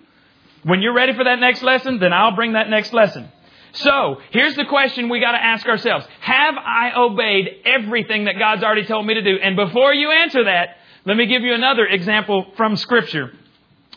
When 0.63 0.83
you're 0.83 0.95
ready 0.95 1.15
for 1.15 1.25
that 1.25 1.39
next 1.39 1.63
lesson, 1.63 1.99
then 1.99 2.13
I'll 2.13 2.35
bring 2.35 2.53
that 2.53 2.69
next 2.69 2.93
lesson. 2.93 3.31
So, 3.77 4.21
here's 4.31 4.57
the 4.57 4.65
question 4.65 5.09
we 5.09 5.21
gotta 5.21 5.43
ask 5.43 5.67
ourselves. 5.67 6.07
Have 6.21 6.55
I 6.57 6.93
obeyed 6.97 7.49
everything 7.65 8.25
that 8.25 8.39
God's 8.39 8.63
already 8.63 8.85
told 8.85 9.07
me 9.07 9.15
to 9.15 9.23
do? 9.23 9.39
And 9.43 9.57
before 9.57 9.93
you 9.93 10.11
answer 10.11 10.45
that, 10.45 10.79
let 11.05 11.17
me 11.17 11.27
give 11.27 11.43
you 11.43 11.55
another 11.55 11.87
example 11.87 12.47
from 12.57 12.77
scripture. 12.77 13.33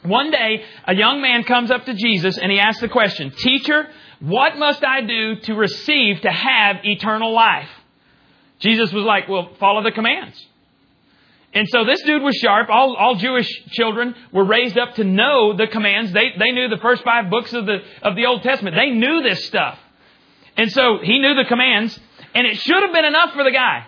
One 0.03 0.31
day, 0.31 0.63
a 0.85 0.95
young 0.95 1.21
man 1.21 1.43
comes 1.43 1.71
up 1.71 1.85
to 1.85 1.93
Jesus 1.93 2.37
and 2.37 2.51
he 2.51 2.59
asks 2.59 2.81
the 2.81 2.89
question, 2.89 3.31
Teacher, 3.31 3.87
what 4.19 4.57
must 4.57 4.83
I 4.83 5.01
do 5.01 5.35
to 5.41 5.55
receive, 5.55 6.21
to 6.21 6.31
have 6.31 6.77
eternal 6.83 7.33
life? 7.33 7.69
Jesus 8.59 8.91
was 8.91 9.05
like, 9.05 9.29
well, 9.29 9.49
follow 9.59 9.83
the 9.83 9.91
commands. 9.91 10.45
And 11.53 11.67
so 11.69 11.83
this 11.83 12.01
dude 12.03 12.21
was 12.21 12.35
sharp. 12.35 12.69
All, 12.69 12.95
all 12.95 13.15
Jewish 13.15 13.49
children 13.71 14.15
were 14.31 14.45
raised 14.45 14.77
up 14.77 14.95
to 14.95 15.03
know 15.03 15.53
the 15.53 15.67
commands. 15.67 16.11
They, 16.11 16.31
they 16.37 16.51
knew 16.51 16.69
the 16.69 16.77
first 16.77 17.03
five 17.03 17.29
books 17.29 17.53
of 17.53 17.65
the, 17.65 17.79
of 18.03 18.15
the 18.15 18.27
Old 18.27 18.43
Testament. 18.43 18.75
They 18.75 18.91
knew 18.91 19.23
this 19.23 19.45
stuff. 19.45 19.79
And 20.55 20.71
so 20.71 20.99
he 21.01 21.19
knew 21.19 21.35
the 21.35 21.45
commands, 21.45 21.97
and 22.35 22.45
it 22.45 22.57
should 22.57 22.83
have 22.83 22.91
been 22.91 23.05
enough 23.05 23.33
for 23.33 23.43
the 23.43 23.51
guy. 23.51 23.87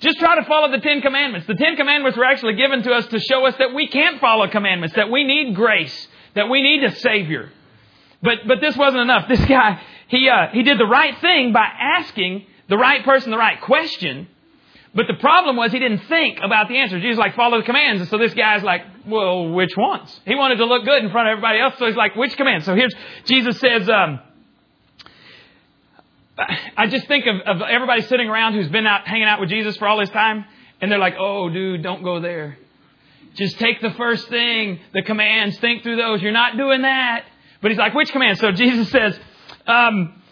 Just 0.00 0.18
try 0.18 0.34
to 0.34 0.44
follow 0.44 0.70
the 0.70 0.80
Ten 0.80 1.00
Commandments. 1.00 1.46
The 1.46 1.54
Ten 1.54 1.76
Commandments 1.76 2.18
were 2.18 2.24
actually 2.24 2.54
given 2.54 2.82
to 2.82 2.92
us 2.92 3.06
to 3.06 3.20
show 3.20 3.46
us 3.46 3.54
that 3.58 3.72
we 3.72 3.88
can't 3.88 4.20
follow 4.20 4.48
commandments, 4.48 4.96
that 4.96 5.10
we 5.10 5.24
need 5.24 5.54
grace, 5.54 6.08
that 6.34 6.50
we 6.50 6.62
need 6.62 6.84
a 6.84 6.94
Savior. 6.96 7.50
But, 8.20 8.46
but 8.46 8.60
this 8.60 8.76
wasn't 8.76 9.02
enough. 9.02 9.26
This 9.28 9.44
guy, 9.46 9.80
he, 10.08 10.28
uh, 10.28 10.48
he 10.52 10.62
did 10.62 10.78
the 10.78 10.86
right 10.86 11.18
thing 11.20 11.52
by 11.52 11.64
asking 11.64 12.46
the 12.68 12.76
right 12.76 13.04
person 13.04 13.30
the 13.30 13.38
right 13.38 13.60
question, 13.60 14.28
but 14.94 15.06
the 15.08 15.14
problem 15.14 15.56
was 15.56 15.72
he 15.72 15.78
didn't 15.78 16.06
think 16.06 16.38
about 16.42 16.68
the 16.68 16.76
answer. 16.76 17.00
Jesus 17.00 17.18
like, 17.18 17.34
follow 17.34 17.58
the 17.58 17.64
commands. 17.64 18.00
And 18.00 18.10
so 18.10 18.18
this 18.18 18.32
guy's 18.34 18.62
like, 18.62 18.82
well, 19.06 19.48
which 19.50 19.76
ones? 19.76 20.20
He 20.24 20.34
wanted 20.34 20.56
to 20.56 20.66
look 20.66 20.84
good 20.84 21.02
in 21.02 21.10
front 21.10 21.28
of 21.28 21.32
everybody 21.32 21.58
else, 21.58 21.74
so 21.78 21.86
he's 21.86 21.96
like, 21.96 22.14
which 22.14 22.36
commands? 22.36 22.64
So 22.64 22.74
here's, 22.74 22.94
Jesus 23.24 23.58
says, 23.58 23.88
um, 23.88 24.20
I 26.76 26.86
just 26.88 27.06
think 27.06 27.26
of, 27.26 27.40
of 27.56 27.62
everybody 27.62 28.02
sitting 28.02 28.28
around 28.28 28.54
who's 28.54 28.68
been 28.68 28.86
out 28.86 29.06
hanging 29.06 29.26
out 29.26 29.40
with 29.40 29.48
Jesus 29.48 29.76
for 29.76 29.86
all 29.86 29.98
this 29.98 30.10
time, 30.10 30.44
and 30.80 30.90
they're 30.90 30.98
like, 30.98 31.14
oh, 31.18 31.48
dude, 31.48 31.82
don't 31.82 32.02
go 32.02 32.20
there. 32.20 32.58
Just 33.34 33.58
take 33.58 33.80
the 33.80 33.90
first 33.92 34.28
thing, 34.28 34.80
the 34.92 35.02
commands, 35.02 35.58
think 35.58 35.82
through 35.82 35.96
those. 35.96 36.22
You're 36.22 36.32
not 36.32 36.56
doing 36.56 36.82
that. 36.82 37.24
But 37.60 37.70
he's 37.70 37.78
like, 37.78 37.94
which 37.94 38.12
commands? 38.12 38.40
So 38.40 38.52
Jesus 38.52 38.90
says, 38.90 39.18
um, 39.66 40.22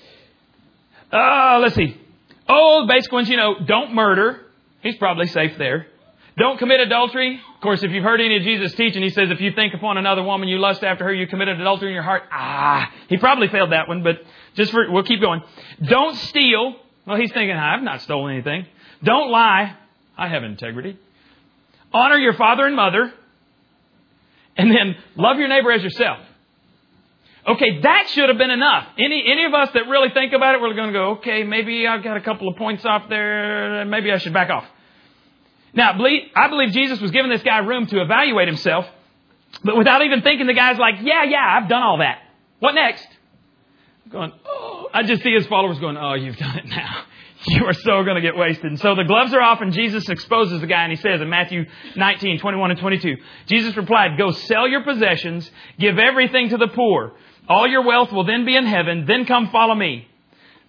uh, 1.11 1.59
let's 1.61 1.75
see. 1.75 1.97
Oh, 2.49 2.87
basic 2.87 3.11
ones, 3.11 3.29
you 3.29 3.37
know, 3.37 3.55
don't 3.65 3.95
murder. 3.95 4.42
He's 4.83 4.97
probably 4.97 5.27
safe 5.27 5.57
there. 5.59 5.87
Don't 6.39 6.59
commit 6.59 6.81
adultery. 6.81 7.41
Of 7.55 7.61
course, 7.61 7.83
if 7.83 7.91
you've 7.91 8.05
heard 8.05 8.21
any 8.21 8.37
of 8.37 8.43
Jesus' 8.43 8.75
teaching, 8.75 9.03
he 9.03 9.11
says 9.11 9.31
if 9.31 9.41
you 9.41 9.53
think 9.53 9.75
upon 9.75 9.99
another 9.99 10.23
woman, 10.23 10.49
you 10.49 10.59
lust 10.59 10.83
after 10.83 11.05
her, 11.05 11.13
you 11.13 11.27
committed 11.27 11.61
adultery 11.61 11.89
in 11.89 11.95
your 11.95 12.03
heart. 12.03 12.23
Ah, 12.33 12.91
he 13.09 13.19
probably 13.19 13.49
failed 13.49 13.73
that 13.73 13.87
one, 13.87 14.03
but 14.03 14.23
just 14.55 14.73
for, 14.73 14.91
we'll 14.91 15.03
keep 15.03 15.21
going. 15.21 15.43
Don't 15.83 16.17
steal. 16.17 16.77
Well, 17.07 17.19
he's 17.19 17.33
thinking, 17.33 17.57
I've 17.57 17.83
not 17.83 18.01
stolen 18.01 18.33
anything. 18.35 18.67
Don't 19.03 19.31
lie. 19.31 19.77
I 20.17 20.29
have 20.29 20.43
integrity. 20.43 20.99
Honor 21.93 22.17
your 22.17 22.35
father 22.35 22.65
and 22.65 22.77
mother. 22.77 23.13
And 24.57 24.71
then 24.71 24.97
love 25.17 25.39
your 25.39 25.49
neighbor 25.49 25.71
as 25.73 25.83
yourself. 25.83 26.19
Okay, 27.47 27.81
that 27.83 28.09
should 28.11 28.29
have 28.29 28.39
been 28.39 28.51
enough. 28.51 28.87
Any, 28.99 29.25
any 29.27 29.45
of 29.45 29.53
us 29.53 29.71
that 29.75 29.89
really 29.89 30.11
think 30.15 30.33
about 30.33 30.55
it, 30.55 30.61
we're 30.61 30.75
going 30.75 30.93
to 30.93 30.93
go, 30.93 31.11
okay, 31.13 31.43
maybe 31.43 31.89
I've 31.89 32.05
got 32.05 32.17
a 32.17 32.21
couple 32.21 32.49
of 32.49 32.57
points 32.57 32.85
off 32.85 33.09
there. 33.09 33.85
Maybe 33.85 34.13
I 34.13 34.19
should 34.19 34.33
back 34.33 34.49
off. 34.51 34.65
Now, 35.75 35.93
I 35.93 36.49
believe 36.49 36.71
Jesus 36.73 37.01
was 37.01 37.11
giving 37.11 37.31
this 37.31 37.43
guy 37.43 37.59
room 37.59 37.87
to 37.87 38.01
evaluate 38.01 38.47
himself, 38.47 38.87
but 39.65 39.77
without 39.77 40.03
even 40.03 40.23
thinking, 40.23 40.47
the 40.47 40.55
guy's 40.55 40.79
like, 40.79 40.97
yeah, 41.01 41.25
yeah, 41.25 41.59
I've 41.61 41.69
done 41.69 41.83
all 41.83 41.99
that. 41.99 42.19
What 42.61 42.75
next? 42.75 43.09
Going, 44.11 44.33
oh, 44.47 44.89
I 44.93 45.03
just 45.03 45.23
see 45.23 45.33
his 45.33 45.47
followers 45.47 45.79
going, 45.79 45.97
oh, 45.97 46.15
you've 46.15 46.37
done 46.37 46.59
it 46.59 46.67
now. 46.67 47.05
You 47.45 47.65
are 47.65 47.73
so 47.73 48.05
going 48.05 48.15
to 48.15 48.21
get 48.21 48.37
wasted. 48.37 48.67
And 48.67 48.79
so 48.79 48.95
the 48.95 49.03
gloves 49.03 49.35
are 49.35 49.41
off, 49.41 49.61
and 49.61 49.73
Jesus 49.73 50.09
exposes 50.09 50.61
the 50.61 50.69
guy, 50.69 50.85
and 50.85 50.93
he 50.93 50.97
says 50.97 51.21
in 51.21 51.29
Matthew 51.29 51.65
19, 51.97 52.39
21 52.39 52.71
and 52.71 52.79
22, 52.79 53.17
Jesus 53.47 53.77
replied, 53.77 54.17
Go 54.17 54.31
sell 54.31 54.69
your 54.69 54.85
possessions, 54.85 55.51
give 55.77 55.99
everything 55.99 56.51
to 56.51 56.57
the 56.57 56.69
poor. 56.69 57.15
All 57.49 57.67
your 57.67 57.85
wealth 57.85 58.13
will 58.13 58.25
then 58.25 58.45
be 58.45 58.57
in 58.57 58.67
heaven. 58.67 59.05
Then 59.07 59.27
come 59.27 59.51
follow 59.51 59.75
me. 59.75 60.09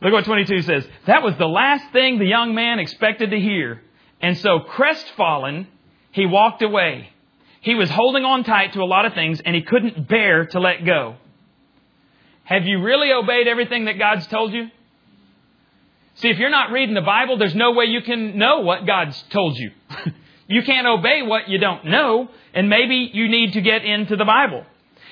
Look 0.01 0.11
what 0.11 0.25
22 0.25 0.63
says. 0.63 0.85
That 1.07 1.23
was 1.23 1.37
the 1.37 1.47
last 1.47 1.91
thing 1.93 2.19
the 2.19 2.25
young 2.25 2.53
man 2.53 2.79
expected 2.79 3.31
to 3.31 3.39
hear. 3.39 3.81
And 4.21 4.37
so 4.37 4.59
crestfallen, 4.59 5.67
he 6.11 6.25
walked 6.25 6.61
away. 6.61 7.09
He 7.61 7.75
was 7.75 7.89
holding 7.89 8.25
on 8.25 8.43
tight 8.43 8.73
to 8.73 8.81
a 8.81 8.85
lot 8.85 9.05
of 9.05 9.13
things 9.13 9.39
and 9.39 9.55
he 9.55 9.61
couldn't 9.61 10.07
bear 10.07 10.45
to 10.47 10.59
let 10.59 10.85
go. 10.85 11.15
Have 12.43 12.65
you 12.65 12.81
really 12.81 13.11
obeyed 13.13 13.47
everything 13.47 13.85
that 13.85 13.97
God's 13.97 14.27
told 14.27 14.51
you? 14.51 14.69
See, 16.15 16.29
if 16.29 16.37
you're 16.37 16.49
not 16.49 16.71
reading 16.71 16.93
the 16.93 17.01
Bible, 17.01 17.37
there's 17.37 17.55
no 17.55 17.71
way 17.71 17.85
you 17.85 18.01
can 18.01 18.37
know 18.37 18.59
what 18.59 18.85
God's 18.85 19.21
told 19.29 19.57
you. 19.57 19.71
you 20.47 20.61
can't 20.63 20.85
obey 20.85 21.21
what 21.23 21.49
you 21.49 21.57
don't 21.57 21.85
know, 21.85 22.29
and 22.53 22.69
maybe 22.69 23.09
you 23.13 23.29
need 23.29 23.53
to 23.53 23.61
get 23.61 23.83
into 23.83 24.15
the 24.15 24.25
Bible. 24.25 24.65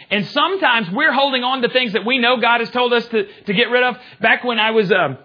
And 0.10 0.26
sometimes 0.28 0.90
we're 0.92 1.14
holding 1.14 1.44
on 1.44 1.62
to 1.62 1.70
things 1.70 1.94
that 1.94 2.06
we 2.06 2.18
know 2.18 2.38
God 2.38 2.60
has 2.60 2.70
told 2.70 2.94
us 2.94 3.06
to, 3.08 3.28
to 3.44 3.54
get 3.54 3.70
rid 3.70 3.84
of. 3.84 3.98
Back 4.20 4.44
when 4.44 4.60
I 4.60 4.72
was 4.72 4.92
uh, 4.92 5.16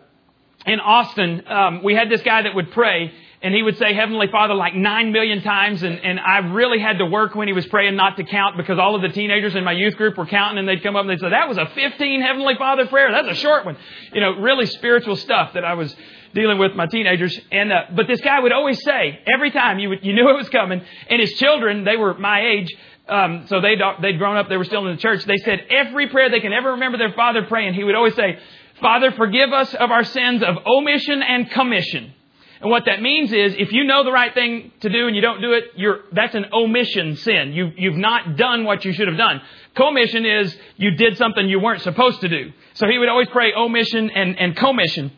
in 0.66 0.80
Austin, 0.80 1.46
um, 1.46 1.82
we 1.82 1.94
had 1.94 2.10
this 2.10 2.22
guy 2.22 2.42
that 2.42 2.54
would 2.54 2.72
pray, 2.72 3.12
and 3.42 3.54
he 3.54 3.62
would 3.62 3.78
say 3.78 3.94
Heavenly 3.94 4.26
Father 4.28 4.54
like 4.54 4.74
nine 4.74 5.12
million 5.12 5.42
times, 5.42 5.82
and, 5.82 5.98
and 6.00 6.18
I 6.20 6.38
really 6.38 6.78
had 6.78 6.98
to 6.98 7.06
work 7.06 7.34
when 7.34 7.48
he 7.48 7.54
was 7.54 7.66
praying 7.66 7.96
not 7.96 8.16
to 8.16 8.24
count 8.24 8.56
because 8.56 8.78
all 8.78 8.94
of 8.94 9.02
the 9.02 9.08
teenagers 9.08 9.54
in 9.54 9.64
my 9.64 9.72
youth 9.72 9.96
group 9.96 10.16
were 10.16 10.26
counting, 10.26 10.58
and 10.58 10.68
they'd 10.68 10.82
come 10.82 10.96
up 10.96 11.02
and 11.02 11.10
they'd 11.10 11.20
say, 11.20 11.30
that 11.30 11.48
was 11.48 11.58
a 11.58 11.66
15 11.66 12.22
Heavenly 12.22 12.54
Father 12.56 12.86
prayer. 12.86 13.10
That's 13.12 13.38
a 13.38 13.40
short 13.40 13.64
one. 13.64 13.76
You 14.12 14.20
know, 14.20 14.32
really 14.32 14.66
spiritual 14.66 15.16
stuff 15.16 15.54
that 15.54 15.64
I 15.64 15.74
was 15.74 15.94
dealing 16.34 16.58
with 16.58 16.74
my 16.74 16.86
teenagers. 16.86 17.38
And, 17.50 17.72
uh, 17.72 17.82
but 17.94 18.06
this 18.06 18.20
guy 18.20 18.38
would 18.40 18.52
always 18.52 18.82
say, 18.84 19.20
every 19.32 19.50
time 19.50 19.78
you, 19.78 19.88
would, 19.88 20.04
you 20.04 20.14
knew 20.14 20.28
it 20.28 20.36
was 20.36 20.48
coming, 20.48 20.82
and 21.08 21.20
his 21.20 21.32
children, 21.34 21.84
they 21.84 21.96
were 21.96 22.14
my 22.14 22.46
age, 22.46 22.74
um, 23.08 23.46
so 23.48 23.60
they'd, 23.60 23.80
they'd 24.02 24.18
grown 24.18 24.36
up, 24.36 24.48
they 24.48 24.56
were 24.56 24.64
still 24.64 24.86
in 24.86 24.96
the 24.96 25.00
church. 25.00 25.24
They 25.24 25.36
said 25.38 25.60
every 25.70 26.08
prayer 26.08 26.30
they 26.30 26.40
can 26.40 26.52
ever 26.52 26.72
remember 26.72 26.98
their 26.98 27.12
father 27.12 27.44
praying, 27.44 27.74
he 27.74 27.84
would 27.84 27.94
always 27.94 28.14
say, 28.14 28.38
Father, 28.80 29.12
forgive 29.12 29.52
us 29.52 29.72
of 29.74 29.90
our 29.90 30.04
sins 30.04 30.42
of 30.42 30.56
omission 30.66 31.22
and 31.22 31.50
commission. 31.50 32.12
And 32.60 32.70
what 32.70 32.86
that 32.86 33.02
means 33.02 33.32
is, 33.32 33.54
if 33.58 33.70
you 33.72 33.84
know 33.84 34.02
the 34.02 34.12
right 34.12 34.32
thing 34.32 34.72
to 34.80 34.88
do 34.88 35.06
and 35.06 35.14
you 35.14 35.20
don't 35.20 35.40
do 35.40 35.52
it, 35.52 35.64
that's 36.12 36.34
an 36.34 36.46
omission 36.52 37.16
sin. 37.16 37.52
You, 37.52 37.70
you've 37.76 37.96
not 37.96 38.36
done 38.36 38.64
what 38.64 38.84
you 38.84 38.92
should 38.92 39.08
have 39.08 39.16
done. 39.16 39.42
Commission 39.74 40.24
is 40.24 40.56
you 40.76 40.92
did 40.92 41.18
something 41.18 41.48
you 41.48 41.60
weren't 41.60 41.82
supposed 41.82 42.22
to 42.22 42.28
do. 42.28 42.52
So 42.74 42.88
he 42.88 42.98
would 42.98 43.10
always 43.10 43.28
pray 43.28 43.52
omission 43.54 44.10
and, 44.10 44.38
and 44.38 44.56
commission. 44.56 45.12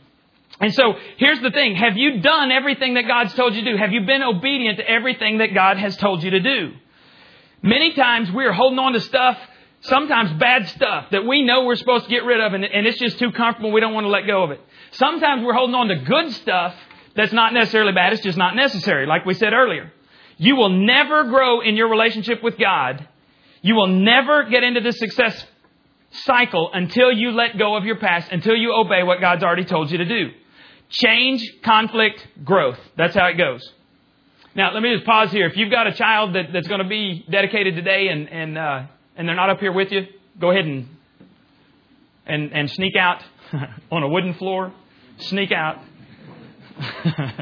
And 0.61 0.75
so 0.75 0.95
here's 1.17 1.41
the 1.41 1.53
thing. 1.53 1.77
Have 1.77 1.97
you 1.97 2.21
done 2.21 2.51
everything 2.51 2.95
that 2.95 3.07
God's 3.07 3.33
told 3.35 3.55
you 3.55 3.63
to 3.65 3.73
do? 3.73 3.77
Have 3.77 3.93
you 3.93 4.01
been 4.05 4.23
obedient 4.23 4.79
to 4.79 4.89
everything 4.89 5.39
that 5.39 5.55
God 5.55 5.77
has 5.79 5.97
told 5.97 6.25
you 6.25 6.31
to 6.31 6.41
do? 6.41 6.73
Many 7.63 7.95
times 7.95 8.31
we're 8.31 8.53
holding 8.53 8.79
on 8.79 8.93
to 8.93 9.01
stuff, 9.01 9.39
sometimes 9.81 10.33
bad 10.39 10.69
stuff 10.69 11.11
that 11.11 11.27
we 11.27 11.43
know 11.43 11.65
we're 11.65 11.77
supposed 11.77 12.05
to 12.05 12.11
get 12.11 12.25
rid 12.25 12.41
of 12.41 12.53
and, 12.53 12.65
and 12.65 12.87
it's 12.87 12.99
just 12.99 13.19
too 13.19 13.33
comfortable. 13.33 13.73
We 13.73 13.81
don't 13.81 13.95
want 13.95 14.05
to 14.05 14.11
let 14.11 14.27
go 14.27 14.45
of 14.45 14.51
it. 14.53 14.61
Sometimes 14.93 15.45
we're 15.45 15.55
holding 15.55 15.75
on 15.75 15.89
to 15.89 15.97
good 15.97 16.33
stuff 16.33 16.75
that's 17.15 17.33
not 17.33 17.53
necessarily 17.53 17.93
bad. 17.93 18.13
It's 18.13 18.23
just 18.23 18.39
not 18.39 18.55
necessary, 18.55 19.07
like 19.07 19.25
we 19.25 19.35
said 19.35 19.53
earlier. 19.53 19.93
You 20.37 20.55
will 20.55 20.71
never 20.71 21.25
grow 21.25 21.61
in 21.61 21.75
your 21.75 21.89
relationship 21.89 22.43
with 22.43 22.59
God. 22.59 23.07
You 23.61 23.75
will 23.75 23.89
never 23.89 24.45
get 24.45 24.63
into 24.63 24.81
the 24.81 24.93
success 24.93 25.45
cycle 26.11 26.71
until 26.73 27.11
you 27.13 27.33
let 27.33 27.59
go 27.59 27.77
of 27.77 27.85
your 27.85 27.97
past, 27.97 28.31
until 28.31 28.55
you 28.55 28.73
obey 28.73 29.03
what 29.03 29.21
God's 29.21 29.43
already 29.43 29.65
told 29.65 29.91
you 29.91 29.99
to 29.99 30.05
do. 30.05 30.31
Change, 30.91 31.43
conflict, 31.63 32.27
growth. 32.45 32.79
That's 32.97 33.15
how 33.15 33.27
it 33.27 33.35
goes. 33.35 33.69
Now, 34.59 34.75
let 34.75 34.83
me 34.83 34.93
just 34.93 35.07
pause 35.07 35.31
here. 35.31 35.47
If 35.47 35.57
you've 35.57 35.71
got 35.71 35.87
a 35.87 35.93
child 35.93 36.35
that, 36.35 36.53
that's 36.53 36.67
going 36.67 36.83
to 36.83 36.89
be 36.89 37.25
dedicated 37.31 37.77
today 37.77 38.09
and, 38.09 38.29
and, 38.29 38.59
uh, 38.59 38.83
and 39.15 39.29
they're 39.29 39.37
not 39.37 39.51
up 39.51 39.61
here 39.61 39.71
with 39.71 39.93
you, 39.93 40.09
go 40.37 40.51
ahead 40.51 40.65
and, 40.65 40.89
and, 42.27 42.53
and 42.53 42.69
sneak 42.69 42.97
out 42.97 43.23
on 43.93 44.03
a 44.03 44.09
wooden 44.09 44.35
floor. 44.35 44.73
Sneak 45.19 45.53
out. 45.53 45.79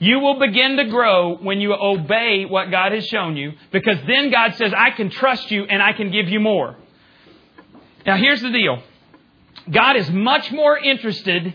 you 0.00 0.18
will 0.18 0.40
begin 0.40 0.78
to 0.78 0.86
grow 0.86 1.36
when 1.36 1.60
you 1.60 1.74
obey 1.74 2.44
what 2.44 2.72
God 2.72 2.90
has 2.90 3.06
shown 3.06 3.36
you 3.36 3.52
because 3.70 3.98
then 4.08 4.32
God 4.32 4.56
says, 4.56 4.72
I 4.76 4.90
can 4.90 5.10
trust 5.10 5.48
you 5.52 5.62
and 5.62 5.80
I 5.80 5.92
can 5.92 6.10
give 6.10 6.28
you 6.28 6.40
more. 6.40 6.74
Now, 8.04 8.16
here's 8.16 8.42
the 8.42 8.50
deal 8.50 8.82
God 9.70 9.94
is 9.94 10.10
much 10.10 10.50
more 10.50 10.76
interested 10.76 11.54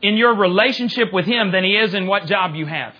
in 0.00 0.16
your 0.16 0.36
relationship 0.36 1.12
with 1.12 1.26
Him 1.26 1.52
than 1.52 1.64
He 1.64 1.76
is 1.76 1.92
in 1.92 2.06
what 2.06 2.24
job 2.24 2.54
you 2.54 2.64
have. 2.64 2.94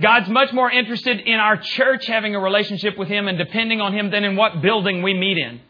God's 0.00 0.28
much 0.28 0.52
more 0.52 0.70
interested 0.70 1.20
in 1.20 1.36
our 1.36 1.56
church 1.56 2.06
having 2.06 2.34
a 2.34 2.40
relationship 2.40 2.98
with 2.98 3.08
Him 3.08 3.28
and 3.28 3.38
depending 3.38 3.80
on 3.80 3.94
Him 3.94 4.10
than 4.10 4.24
in 4.24 4.36
what 4.36 4.60
building 4.60 5.02
we 5.02 5.14
meet 5.14 5.38
in. 5.38 5.60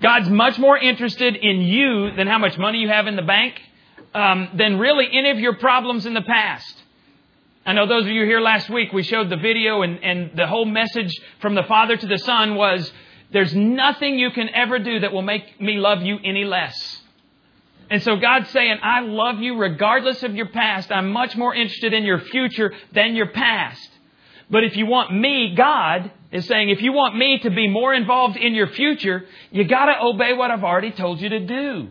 God's 0.00 0.28
much 0.30 0.58
more 0.58 0.76
interested 0.78 1.36
in 1.36 1.60
you 1.60 2.10
than 2.16 2.26
how 2.26 2.38
much 2.38 2.56
money 2.58 2.78
you 2.78 2.88
have 2.88 3.06
in 3.06 3.16
the 3.16 3.22
bank, 3.22 3.60
um, 4.14 4.48
than 4.54 4.78
really 4.78 5.06
any 5.12 5.30
of 5.30 5.38
your 5.38 5.56
problems 5.56 6.06
in 6.06 6.14
the 6.14 6.22
past. 6.22 6.82
I 7.64 7.74
know 7.74 7.86
those 7.86 8.04
of 8.04 8.10
you 8.10 8.24
here 8.24 8.40
last 8.40 8.68
week, 8.68 8.92
we 8.92 9.04
showed 9.04 9.30
the 9.30 9.36
video, 9.36 9.82
and, 9.82 10.02
and 10.02 10.36
the 10.36 10.46
whole 10.46 10.64
message 10.64 11.12
from 11.40 11.54
the 11.54 11.62
Father 11.62 11.96
to 11.96 12.06
the 12.06 12.18
Son 12.18 12.56
was 12.56 12.90
there's 13.30 13.54
nothing 13.54 14.18
you 14.18 14.30
can 14.30 14.48
ever 14.48 14.78
do 14.78 15.00
that 15.00 15.12
will 15.12 15.22
make 15.22 15.60
me 15.60 15.76
love 15.76 16.02
you 16.02 16.18
any 16.24 16.44
less. 16.44 17.01
And 17.92 18.02
so 18.02 18.16
God's 18.16 18.48
saying, 18.48 18.78
I 18.82 19.00
love 19.00 19.40
you 19.40 19.58
regardless 19.58 20.22
of 20.22 20.34
your 20.34 20.46
past. 20.46 20.90
I'm 20.90 21.12
much 21.12 21.36
more 21.36 21.54
interested 21.54 21.92
in 21.92 22.04
your 22.04 22.20
future 22.20 22.72
than 22.92 23.14
your 23.14 23.26
past. 23.26 23.86
But 24.48 24.64
if 24.64 24.78
you 24.78 24.86
want 24.86 25.14
me, 25.14 25.54
God 25.54 26.10
is 26.30 26.46
saying, 26.46 26.70
if 26.70 26.80
you 26.80 26.94
want 26.94 27.18
me 27.18 27.40
to 27.40 27.50
be 27.50 27.68
more 27.68 27.92
involved 27.92 28.38
in 28.38 28.54
your 28.54 28.68
future, 28.68 29.26
you 29.50 29.64
gotta 29.64 30.02
obey 30.02 30.32
what 30.32 30.50
I've 30.50 30.64
already 30.64 30.90
told 30.90 31.20
you 31.20 31.28
to 31.28 31.40
do. 31.40 31.88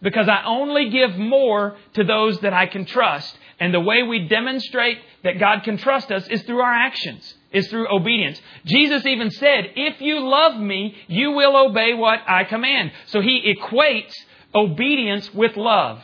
Because 0.00 0.26
I 0.26 0.42
only 0.46 0.88
give 0.88 1.18
more 1.18 1.76
to 1.92 2.02
those 2.02 2.40
that 2.40 2.54
I 2.54 2.64
can 2.64 2.86
trust. 2.86 3.36
And 3.58 3.74
the 3.74 3.80
way 3.80 4.02
we 4.02 4.26
demonstrate 4.26 5.00
that 5.22 5.38
God 5.38 5.64
can 5.64 5.76
trust 5.76 6.10
us 6.10 6.26
is 6.28 6.40
through 6.44 6.62
our 6.62 6.72
actions, 6.72 7.34
is 7.52 7.68
through 7.68 7.94
obedience. 7.94 8.40
Jesus 8.64 9.04
even 9.04 9.30
said, 9.30 9.72
if 9.76 10.00
you 10.00 10.20
love 10.20 10.58
me, 10.58 10.96
you 11.08 11.32
will 11.32 11.58
obey 11.58 11.92
what 11.92 12.20
I 12.26 12.44
command. 12.44 12.92
So 13.08 13.20
he 13.20 13.54
equates 13.54 14.14
obedience 14.54 15.32
with 15.32 15.56
love. 15.56 16.00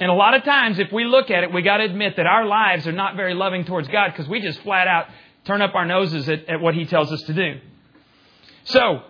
And 0.00 0.10
a 0.10 0.14
lot 0.14 0.34
of 0.34 0.44
times, 0.44 0.78
if 0.78 0.92
we 0.92 1.04
look 1.04 1.30
at 1.30 1.42
it, 1.42 1.52
we 1.52 1.62
got 1.62 1.78
to 1.78 1.84
admit 1.84 2.16
that 2.16 2.26
our 2.26 2.46
lives 2.46 2.86
are 2.86 2.92
not 2.92 3.16
very 3.16 3.34
loving 3.34 3.64
towards 3.64 3.88
God 3.88 4.12
because 4.12 4.28
we 4.28 4.40
just 4.40 4.60
flat 4.62 4.86
out 4.86 5.06
turn 5.44 5.62
up 5.62 5.74
our 5.74 5.86
noses 5.86 6.28
at, 6.28 6.48
at 6.48 6.60
what 6.60 6.74
He 6.74 6.84
tells 6.84 7.10
us 7.10 7.22
to 7.22 7.32
do. 7.32 7.60
So, 8.64 9.02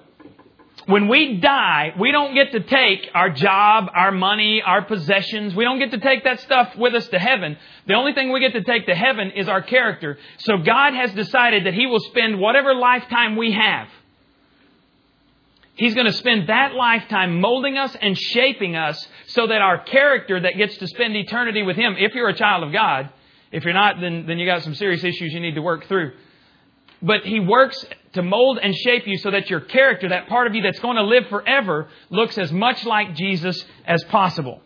when 0.86 1.08
we 1.08 1.38
die, 1.38 1.92
we 1.98 2.12
don't 2.12 2.32
get 2.32 2.52
to 2.52 2.60
take 2.60 3.10
our 3.12 3.28
job, 3.28 3.90
our 3.94 4.12
money, 4.12 4.62
our 4.62 4.82
possessions. 4.82 5.54
We 5.54 5.64
don't 5.64 5.78
get 5.78 5.90
to 5.90 5.98
take 5.98 6.24
that 6.24 6.40
stuff 6.40 6.74
with 6.76 6.94
us 6.94 7.06
to 7.08 7.18
heaven. 7.18 7.58
The 7.86 7.94
only 7.94 8.14
thing 8.14 8.32
we 8.32 8.40
get 8.40 8.54
to 8.54 8.62
take 8.62 8.86
to 8.86 8.94
heaven 8.94 9.32
is 9.32 9.48
our 9.48 9.60
character. 9.60 10.16
So 10.38 10.58
God 10.58 10.94
has 10.94 11.12
decided 11.12 11.66
that 11.66 11.74
He 11.74 11.86
will 11.86 12.00
spend 12.00 12.40
whatever 12.40 12.74
lifetime 12.74 13.36
we 13.36 13.52
have 13.52 13.88
He's 15.78 15.94
going 15.94 16.06
to 16.06 16.12
spend 16.12 16.48
that 16.48 16.74
lifetime 16.74 17.40
molding 17.40 17.78
us 17.78 17.96
and 18.00 18.18
shaping 18.18 18.74
us 18.74 19.06
so 19.28 19.46
that 19.46 19.60
our 19.60 19.80
character 19.84 20.40
that 20.40 20.56
gets 20.56 20.76
to 20.78 20.88
spend 20.88 21.14
eternity 21.14 21.62
with 21.62 21.76
Him, 21.76 21.94
if 21.96 22.14
you're 22.14 22.28
a 22.28 22.34
child 22.34 22.64
of 22.64 22.72
God, 22.72 23.10
if 23.52 23.64
you're 23.64 23.74
not, 23.74 24.00
then, 24.00 24.26
then 24.26 24.38
you 24.38 24.44
got 24.44 24.62
some 24.64 24.74
serious 24.74 25.04
issues 25.04 25.32
you 25.32 25.38
need 25.38 25.54
to 25.54 25.62
work 25.62 25.86
through. 25.86 26.14
But 27.00 27.24
He 27.24 27.38
works 27.38 27.86
to 28.14 28.22
mold 28.22 28.58
and 28.60 28.74
shape 28.74 29.06
you 29.06 29.18
so 29.18 29.30
that 29.30 29.48
your 29.50 29.60
character, 29.60 30.08
that 30.08 30.28
part 30.28 30.48
of 30.48 30.54
you 30.56 30.62
that's 30.62 30.80
going 30.80 30.96
to 30.96 31.04
live 31.04 31.28
forever, 31.28 31.88
looks 32.10 32.36
as 32.38 32.50
much 32.50 32.84
like 32.84 33.14
Jesus 33.14 33.64
as 33.86 34.02
possible. 34.04 34.60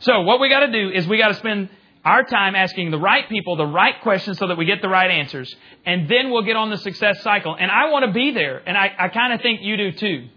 So 0.00 0.22
what 0.22 0.40
we 0.40 0.48
got 0.48 0.66
to 0.66 0.72
do 0.72 0.90
is 0.90 1.06
we 1.06 1.18
got 1.18 1.28
to 1.28 1.34
spend 1.34 1.68
our 2.08 2.24
time 2.24 2.54
asking 2.54 2.90
the 2.90 2.98
right 2.98 3.28
people 3.28 3.56
the 3.56 3.66
right 3.66 4.00
questions 4.02 4.38
so 4.38 4.46
that 4.46 4.56
we 4.56 4.64
get 4.64 4.80
the 4.80 4.88
right 4.88 5.10
answers. 5.10 5.54
And 5.84 6.08
then 6.08 6.30
we'll 6.30 6.44
get 6.44 6.56
on 6.56 6.70
the 6.70 6.78
success 6.78 7.22
cycle. 7.22 7.54
And 7.54 7.70
I 7.70 7.90
want 7.90 8.06
to 8.06 8.12
be 8.12 8.30
there. 8.30 8.62
And 8.66 8.78
I, 8.78 8.90
I 8.98 9.08
kind 9.08 9.34
of 9.34 9.42
think 9.42 9.60
you 9.62 9.76
do 9.76 9.92
too. 9.92 10.28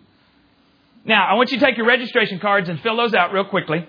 Now, 1.06 1.26
I 1.28 1.36
want 1.36 1.52
you 1.52 1.60
to 1.60 1.66
take 1.66 1.78
your 1.78 1.88
registration 1.88 2.40
cards 2.40 2.68
and 2.68 2.80
fill 2.82 2.98
those 2.98 3.14
out 3.14 3.32
real 3.32 3.46
quickly. 3.46 3.88